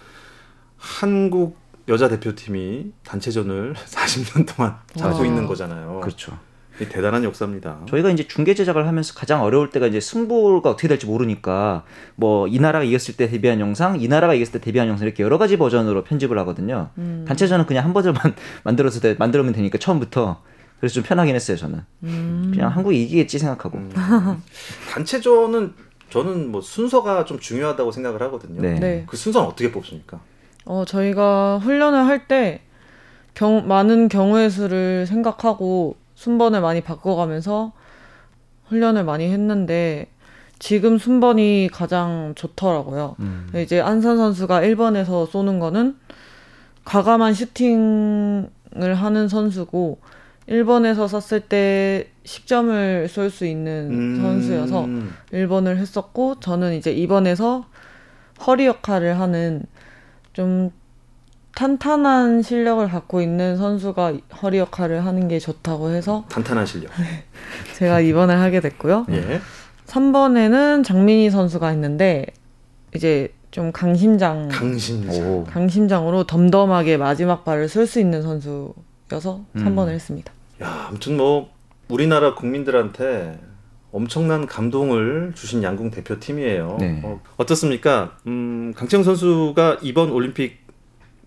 한국 0.79 1.59
여자 1.88 2.09
대표팀이 2.09 2.93
단체전을 3.05 3.75
40년 3.85 4.57
동안 4.57 4.77
하고 4.99 5.19
와. 5.19 5.27
있는 5.27 5.47
거잖아요. 5.47 6.01
그렇죠. 6.03 6.38
이 6.80 6.87
대단한 6.88 7.22
역사입니다. 7.24 7.80
저희가 7.88 8.11
이제 8.11 8.26
중계 8.26 8.54
제작을 8.54 8.87
하면서 8.87 9.14
가장 9.14 9.42
어려울 9.42 9.70
때가 9.70 9.87
이제 9.87 10.00
승부가 10.00 10.70
어떻게 10.70 10.88
될지 10.88 11.06
모르니까 11.06 11.85
뭐 12.16 12.46
이 12.48 12.58
나라가 12.58 12.85
이겼을 12.85 13.16
때 13.16 13.28
데뷔한 13.28 13.61
영상, 13.61 14.00
이 14.00 14.08
나라가 14.08 14.35
이겼을 14.35 14.52
때 14.52 14.61
데뷔한 14.61 14.88
영상 14.88 15.06
이렇게 15.06 15.22
여러 15.22 15.38
가지 15.38 15.56
버전으로 15.56 16.04
편집을 16.04 16.38
하거든요. 16.40 16.90
음. 16.98 17.24
단체전은 17.26 17.66
그냥 17.66 17.85
한 17.85 17.92
버전만 17.92 18.35
만들어서 18.64 19.00
돼, 19.00 19.14
만들면 19.18 19.52
되니까 19.52 19.78
처음부터 19.78 20.42
그래서 20.80 20.94
좀 20.94 21.02
편하긴 21.04 21.35
했어요 21.35 21.56
저는. 21.56 21.80
음. 22.02 22.50
그냥 22.52 22.70
한국이 22.70 23.02
이기겠지 23.04 23.38
생각하고. 23.38 23.78
음. 23.78 23.90
단체전은 24.90 25.74
저는 26.11 26.50
뭐 26.52 26.61
순서가 26.61 27.24
좀 27.24 27.38
중요하다고 27.38 27.90
생각을 27.92 28.20
하거든요. 28.22 28.61
네. 28.61 28.78
네. 28.78 29.04
그 29.06 29.16
순서는 29.16 29.48
어떻게 29.48 29.72
뽑습니까? 29.72 30.20
어, 30.64 30.85
저희가 30.87 31.58
훈련을 31.58 32.06
할때 32.06 32.61
경, 33.35 33.66
많은 33.66 34.08
경우의 34.08 34.50
수를 34.50 35.06
생각하고 35.06 35.96
순번을 36.22 36.61
많이 36.61 36.80
바꿔가면서 36.80 37.72
훈련을 38.68 39.02
많이 39.02 39.28
했는데 39.32 40.06
지금 40.61 40.96
순번이 40.96 41.68
가장 41.72 42.32
좋더라고요. 42.37 43.16
음. 43.18 43.50
이제 43.56 43.80
안산 43.80 44.16
선수가 44.16 44.61
1번에서 44.61 45.28
쏘는 45.28 45.58
거는 45.58 45.96
과감한 46.85 47.35
슈팅을 47.35 48.94
하는 48.94 49.26
선수고 49.26 49.98
1번에서 50.48 51.08
쐈을 51.08 51.40
때 51.40 52.08
10점을 52.22 53.08
쏠 53.08 53.28
수 53.28 53.44
있는 53.44 53.90
음. 53.90 54.22
선수여서 54.22 54.87
1번을 55.32 55.76
했었고 55.76 56.38
저는 56.38 56.74
이제 56.74 56.94
2번에서 56.94 57.64
허리 58.46 58.66
역할을 58.66 59.18
하는 59.18 59.64
좀 60.32 60.70
탄탄한 61.55 62.43
실력을 62.43 62.87
갖고 62.88 63.21
있는 63.21 63.57
선수가 63.57 64.15
허리 64.43 64.59
역할을 64.59 65.05
하는 65.05 65.29
게 65.29 65.38
좋다고 65.38 65.91
해서 65.91 66.25
탄탄한 66.29 66.65
실력. 66.67 66.91
제가 67.77 68.01
2번을 68.01 68.29
하게 68.29 68.61
됐고요. 68.61 69.07
예. 69.11 69.41
3번에는 69.87 70.85
장민희 70.85 71.31
선수가 71.31 71.73
있는데 71.73 72.27
이제 72.95 73.33
좀 73.51 73.71
강심장 73.71 74.49
강심장. 74.49 75.15
오. 75.15 75.45
강심장으로 75.45 76.25
덤덤하게 76.25 76.97
마지막 76.97 77.45
발을 77.45 77.69
쓸 77.69 77.87
수 77.87 78.01
있는 78.01 78.23
선수여서 78.23 78.75
음. 79.53 79.55
3번을 79.55 79.91
했습니다. 79.91 80.33
야, 80.62 80.87
아무튼 80.88 81.19
뭐 81.19 81.51
우리나라 81.88 82.35
국민들한테 82.35 83.38
엄청난 83.93 84.47
감동을 84.47 85.33
주신 85.35 85.62
양궁 85.62 85.91
대표팀이에요. 85.91 86.79
네. 86.81 87.03
어, 87.05 87.21
어떻습니까? 87.37 88.17
음, 88.27 88.73
강채영 88.75 89.05
선수가 89.05 89.81
이번 89.83 90.11
올림픽 90.12 90.62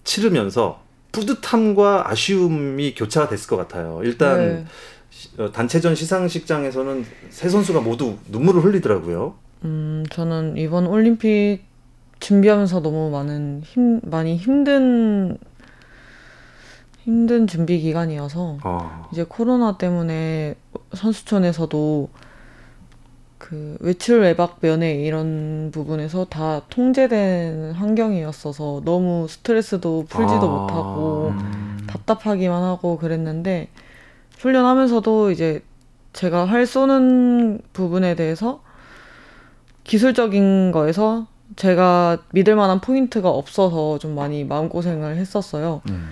치르면서 0.06 0.80
뿌듯함과 1.12 2.10
아쉬움이 2.10 2.96
교차가 2.96 3.28
됐을 3.28 3.50
것 3.50 3.58
같아요. 3.58 4.00
일단 4.04 4.38
네. 4.38 4.66
시- 5.10 5.30
어, 5.38 5.52
단체전 5.52 5.96
시상식장에서는 5.96 7.06
세 7.30 7.50
선수가 7.50 7.82
모두 7.82 8.18
눈물을 8.30 8.64
흘리더라고요. 8.64 9.36
음, 9.66 10.06
저는 10.10 10.58
이번 10.58 10.88
올림픽 10.88 11.62
준비하면서 12.20 12.82
너무 12.82 13.10
많은 13.10 13.62
힘, 13.66 14.00
많이 14.04 14.38
힘든, 14.38 15.38
힘든 17.04 17.48
준비 17.48 17.80
기간이어서 17.80 18.58
어. 18.64 19.10
이제 19.12 19.24
코로나 19.28 19.78
때문에 19.78 20.56
선수촌에서도 20.94 22.10
그 23.38 23.78
외출 23.80 24.22
외박 24.22 24.60
면회 24.62 24.94
이런 24.94 25.70
부분에서 25.72 26.26
다 26.26 26.62
통제된 26.70 27.74
환경이었어서 27.74 28.82
너무 28.86 29.28
스트레스도 29.30 30.06
풀지도 30.10 30.42
아. 30.42 30.62
못하고 30.62 31.28
음. 31.30 31.78
답답하기만 31.88 32.64
하고 32.64 32.98
그랬는데 32.98 33.70
훈련하면서도 34.40 35.32
이제 35.32 35.62
제가 36.14 36.46
활 36.46 36.66
쏘는 36.66 37.62
부분에 37.74 38.16
대해서 38.16 38.62
기술적인 39.84 40.72
거에서 40.72 41.28
제가 41.56 42.20
믿을 42.32 42.56
만한 42.56 42.82
포인트가 42.82 43.30
없어서 43.30 44.00
좀 44.00 44.16
많이 44.16 44.44
마음고생을 44.44 45.18
했었어요. 45.18 45.82
음. 45.90 46.10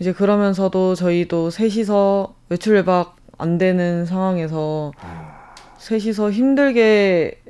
이제 0.00 0.12
그러면서도 0.12 0.94
저희도 0.94 1.50
셋이서 1.50 2.34
외출 2.48 2.74
외박 2.74 3.16
안 3.38 3.58
되는 3.58 4.06
상황에서 4.06 4.92
셋이서 5.84 6.30
힘들게 6.30 7.40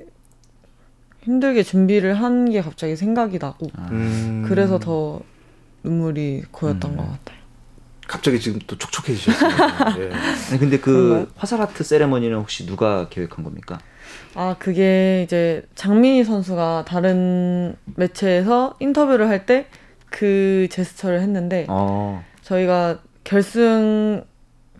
힘들게 1.23 1.62
준비를 1.62 2.14
한 2.14 2.44
게 2.51 2.61
갑자기 2.61 2.97
생각이 2.97 3.38
나고 3.38 3.68
음. 3.90 4.44
그래서 4.47 4.79
더 4.79 5.20
눈물이 5.83 6.42
고였던 6.51 6.92
음. 6.92 6.97
것 6.97 7.03
같아요. 7.05 7.38
갑자기 8.07 8.38
지금 8.38 8.61
또 8.66 8.77
촉촉해지셨어요. 8.77 9.51
예. 10.05 10.11
아니, 10.51 10.59
근데 10.61 10.79
그? 10.79 11.31
화살 11.37 11.62
아트 11.62 11.83
세레머니는 11.83 12.37
혹시 12.37 12.66
누가 12.66 13.09
계획한 13.09 13.42
겁니까? 13.44 13.79
아, 14.35 14.57
그게 14.59 15.23
이제 15.25 15.62
장민희 15.75 16.25
선수가 16.25 16.85
다른 16.87 17.77
매체에서 17.97 18.77
인터뷰를 18.81 19.29
할 19.29 19.47
때 19.47 19.66
그 20.11 20.68
제스처를 20.70 21.20
했는데 21.23 21.66
어. 21.68 22.23
저희가 22.42 23.01
결승 23.25 24.23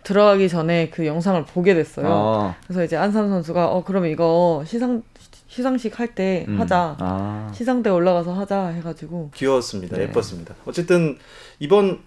들어가기 0.05 0.49
전에 0.49 0.91
그 0.91 1.07
영상을 1.07 1.45
보게 1.47 1.75
됐어요. 1.75 2.07
아, 2.09 2.57
그래서 2.67 2.85
이제 2.85 2.97
안산 2.97 3.29
선수가 3.29 3.67
어 3.67 3.83
그러면 3.85 4.11
이거 4.11 4.63
시상 4.67 5.03
시상식 5.49 5.99
할때 5.99 6.45
음. 6.49 6.61
하자. 6.61 6.97
아. 6.99 7.51
시상대 7.55 7.91
올라가서 7.91 8.33
하자 8.35 8.69
해가지고 8.69 9.31
귀여웠습니다. 9.35 9.97
네. 9.97 10.05
예뻤습니다. 10.05 10.55
어쨌든 10.67 11.19
이번 11.59 12.01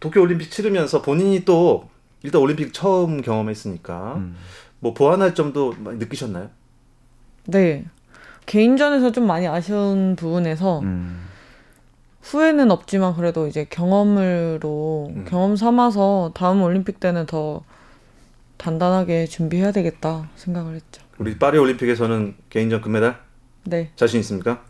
도쿄 0.00 0.20
올림픽 0.20 0.50
치르면서 0.50 1.02
본인이 1.02 1.44
또 1.44 1.88
일단 2.22 2.40
올림픽 2.40 2.72
처음 2.72 3.20
경험했으니까 3.20 4.14
음. 4.16 4.36
뭐 4.78 4.94
보완할 4.94 5.34
점도 5.34 5.74
많이 5.78 5.98
느끼셨나요? 5.98 6.50
네 7.46 7.84
개인전에서 8.46 9.12
좀 9.12 9.26
많이 9.26 9.46
아쉬운 9.48 10.14
부분에서 10.16 10.80
음. 10.80 11.24
후회는 12.24 12.70
없지만 12.70 13.14
그래도 13.14 13.46
이제 13.46 13.66
경험으로 13.68 15.12
음. 15.14 15.24
경험 15.28 15.56
삼아서 15.56 16.32
다음 16.34 16.62
올림픽 16.62 16.98
때는 16.98 17.26
더 17.26 17.62
단단하게 18.56 19.26
준비해야 19.26 19.72
되겠다 19.72 20.30
생각을 20.36 20.74
했죠. 20.74 21.02
우리 21.18 21.38
파리 21.38 21.58
올림픽에서는 21.58 22.34
개인전 22.48 22.80
금메달 22.80 23.20
네 23.64 23.90
자신 23.94 24.20
있습니까? 24.20 24.64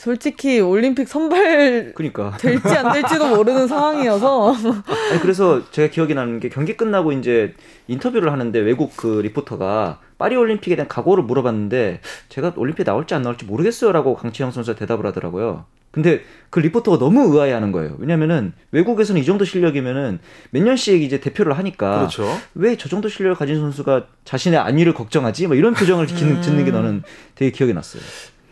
솔직히 0.00 0.60
올림픽 0.60 1.06
선발 1.08 1.92
그러니까. 1.94 2.34
될지 2.38 2.68
안 2.68 2.90
될지도 2.92 3.36
모르는 3.36 3.68
상황이어서 3.68 4.54
아니 5.10 5.20
그래서 5.20 5.70
제가 5.70 5.88
기억이 5.92 6.14
나는 6.14 6.40
게 6.40 6.48
경기 6.48 6.74
끝나고 6.74 7.12
이제 7.12 7.54
인터뷰를 7.86 8.32
하는데 8.32 8.58
외국 8.60 8.96
그 8.96 9.20
리포터가 9.20 10.00
파리 10.16 10.36
올림픽에 10.36 10.74
대한 10.74 10.88
각오를 10.88 11.22
물어봤는데 11.24 12.00
제가 12.30 12.54
올림픽 12.56 12.84
나올지 12.84 13.14
안 13.14 13.20
나올지 13.22 13.44
모르겠어요라고 13.44 14.16
강치영 14.16 14.50
선수가 14.52 14.78
대답을 14.78 15.04
하더라고요. 15.04 15.66
근데 15.90 16.22
그 16.48 16.60
리포터가 16.60 16.98
너무 16.98 17.34
의아해하는 17.34 17.70
거예요. 17.72 17.96
왜냐면은 17.98 18.54
외국에서는 18.70 19.20
이 19.20 19.24
정도 19.26 19.44
실력이면은 19.44 20.20
몇 20.50 20.62
년씩 20.62 21.02
이제 21.02 21.20
대표를 21.20 21.58
하니까 21.58 21.98
그렇죠. 21.98 22.26
왜 22.54 22.76
저 22.76 22.88
정도 22.88 23.10
실력을 23.10 23.36
가진 23.36 23.56
선수가 23.56 24.06
자신의 24.24 24.60
안위를 24.60 24.94
걱정하지? 24.94 25.48
뭐 25.48 25.56
이런 25.56 25.74
표정을 25.74 26.06
짓는, 26.08 26.36
음. 26.36 26.42
짓는 26.42 26.64
게 26.64 26.72
저는 26.72 27.02
되게 27.34 27.50
기억이 27.50 27.74
났어요. 27.74 28.02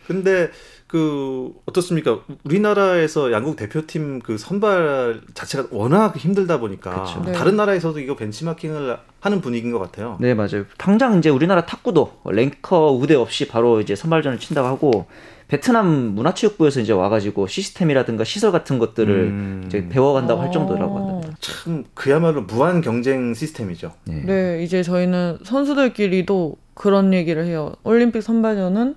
근데 0.05 0.49
그 0.89 1.53
어떻습니까? 1.67 2.21
우리나라에서 2.43 3.31
양국 3.31 3.57
대표팀 3.57 4.21
그 4.21 4.39
선발 4.39 5.21
자체가 5.35 5.67
워낙 5.69 6.17
힘들다 6.17 6.59
보니까 6.59 7.03
그쵸. 7.03 7.21
네. 7.23 7.31
다른 7.31 7.55
나라에서도 7.55 7.99
이거 7.99 8.15
벤치마킹을 8.15 8.97
하는 9.19 9.39
분위기인 9.39 9.71
것 9.71 9.77
같아요. 9.77 10.17
네, 10.19 10.33
맞아요. 10.33 10.65
당장 10.79 11.19
이제 11.19 11.29
우리나라 11.29 11.63
탁구도 11.67 12.21
랭커 12.25 12.93
우대 12.93 13.13
없이 13.13 13.47
바로 13.47 13.81
이제 13.81 13.95
선발전을 13.95 14.39
친다고 14.39 14.67
하고 14.67 15.05
베트남 15.47 16.15
문화체육부에서 16.15 16.79
이제 16.79 16.91
와가지고 16.91 17.45
시스템이라든가 17.45 18.23
시설 18.23 18.51
같은 18.51 18.79
것들을 18.79 19.13
음. 19.13 19.63
이제 19.67 19.87
배워간다고 19.89 20.41
할 20.41 20.47
어. 20.47 20.51
정도라고 20.51 20.97
합니다. 20.97 21.35
참 21.39 21.85
그야말로 21.93 22.41
무한 22.41 22.81
경쟁 22.81 23.35
시스템이죠. 23.35 23.93
네. 24.05 24.23
네 24.25 24.63
이제 24.63 24.81
저희는 24.81 25.37
선수들끼리도 25.43 26.57
그런 26.73 27.13
얘기를 27.13 27.45
해요. 27.45 27.73
올림픽 27.83 28.23
선발전은 28.23 28.95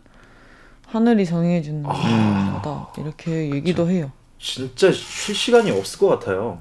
하늘이 0.93 1.25
아. 1.87 2.61
거다 2.63 2.93
이렇게 3.03 3.51
얘기도 3.51 3.89
해요. 3.89 4.11
진짜 4.39 4.91
쉴 4.93 5.35
시간이 5.35 5.71
없을 5.71 5.99
것 5.99 6.09
같아요. 6.09 6.61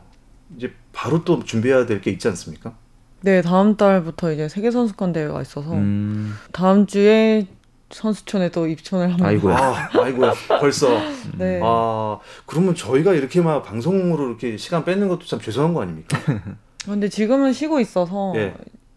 이제 0.57 0.71
바로 0.93 1.23
또 1.23 1.43
준비해야 1.43 1.85
될 1.85 2.01
게 2.01 2.11
있지 2.11 2.27
않습니까? 2.27 2.73
네 3.21 3.41
다음 3.41 3.75
달부터 3.77 4.31
이제 4.33 4.49
세계 4.49 4.71
선수권 4.71 5.13
대회가 5.13 5.41
있어서 5.41 5.71
음, 5.73 6.33
다음 6.51 6.87
주에 6.87 7.45
선수촌에 7.91 8.49
또 8.49 8.67
입촌을 8.67 9.07
합니다. 9.09 9.27
아이고야. 9.27 9.57
아, 9.57 9.89
아이고야, 10.01 10.33
벌써. 10.59 10.87
네. 11.37 11.59
아, 11.61 12.17
그러면 12.45 12.73
저희가 12.73 13.13
이렇게 13.13 13.41
막 13.41 13.63
방송으로 13.63 14.29
이렇게 14.29 14.55
시간 14.57 14.85
뺏는 14.85 15.07
것도 15.09 15.25
참 15.25 15.39
죄송한 15.41 15.73
거 15.73 15.81
아닙니까? 15.81 16.17
근데 16.85 17.09
지금은 17.09 17.51
쉬고 17.53 17.79
있어서 17.81 18.33
예. 18.37 18.53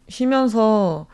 쉬면서 0.08 1.06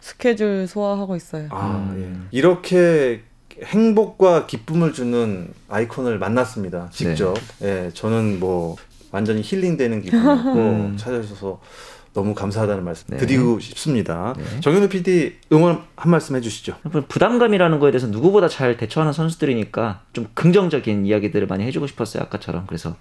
스케줄 0.00 0.66
소화하고 0.66 1.14
있어요. 1.14 1.48
아, 1.50 1.76
음. 1.94 2.26
예. 2.32 2.36
이렇게 2.38 3.22
행복과 3.64 4.46
기쁨을 4.46 4.92
주는 4.92 5.48
아이콘을 5.68 6.18
만났습니다. 6.18 6.88
직접. 6.92 7.36
예, 7.62 7.90
저는 7.94 8.40
뭐 8.40 8.76
완전히 9.10 9.42
힐링되는 9.42 10.02
기분이었고 10.02 10.52
음. 10.58 10.96
찾아주셔서 10.98 11.60
너무 12.16 12.34
감사하다는 12.34 12.82
말씀 12.82 13.04
네. 13.08 13.18
드리고 13.18 13.60
싶습니다. 13.60 14.34
네. 14.38 14.60
정현우 14.60 14.88
PD 14.88 15.34
응원 15.52 15.82
한 15.96 16.10
말씀 16.10 16.34
해주시죠. 16.34 16.76
부담감이라는 17.08 17.78
거에 17.78 17.90
대해서 17.90 18.06
누구보다 18.06 18.48
잘 18.48 18.78
대처하는 18.78 19.12
선수들이니까 19.12 20.00
좀 20.14 20.26
긍정적인 20.32 21.04
이야기들을 21.04 21.46
많이 21.46 21.64
해주고 21.64 21.86
싶었어요 21.86 22.22
아까처럼 22.22 22.64
그래서 22.66 22.96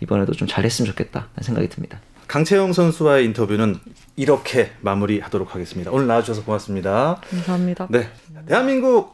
이번에도 0.00 0.32
좀 0.32 0.48
잘했으면 0.48 0.90
좋겠다 0.90 1.28
생각이 1.42 1.68
듭니다. 1.68 2.00
강채영 2.26 2.72
선수와의 2.72 3.26
인터뷰는 3.26 3.78
이렇게 4.16 4.72
마무리하도록 4.80 5.54
하겠습니다. 5.54 5.90
오늘 5.90 6.06
나와주셔서 6.06 6.44
고맙습니다. 6.44 7.20
감사합니다. 7.30 7.88
네, 7.90 8.08
대한민국 8.46 9.13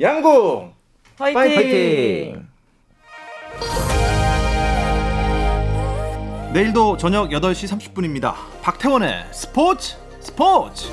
양궁 0.00 0.72
화이팅! 1.18 1.34
파이팅! 1.34 2.48
내일도 6.52 6.96
저녁 6.96 7.30
8시 7.30 7.68
30분입니다. 7.94 8.34
박태원의 8.62 9.26
스포츠 9.32 9.96
스포츠. 10.20 10.88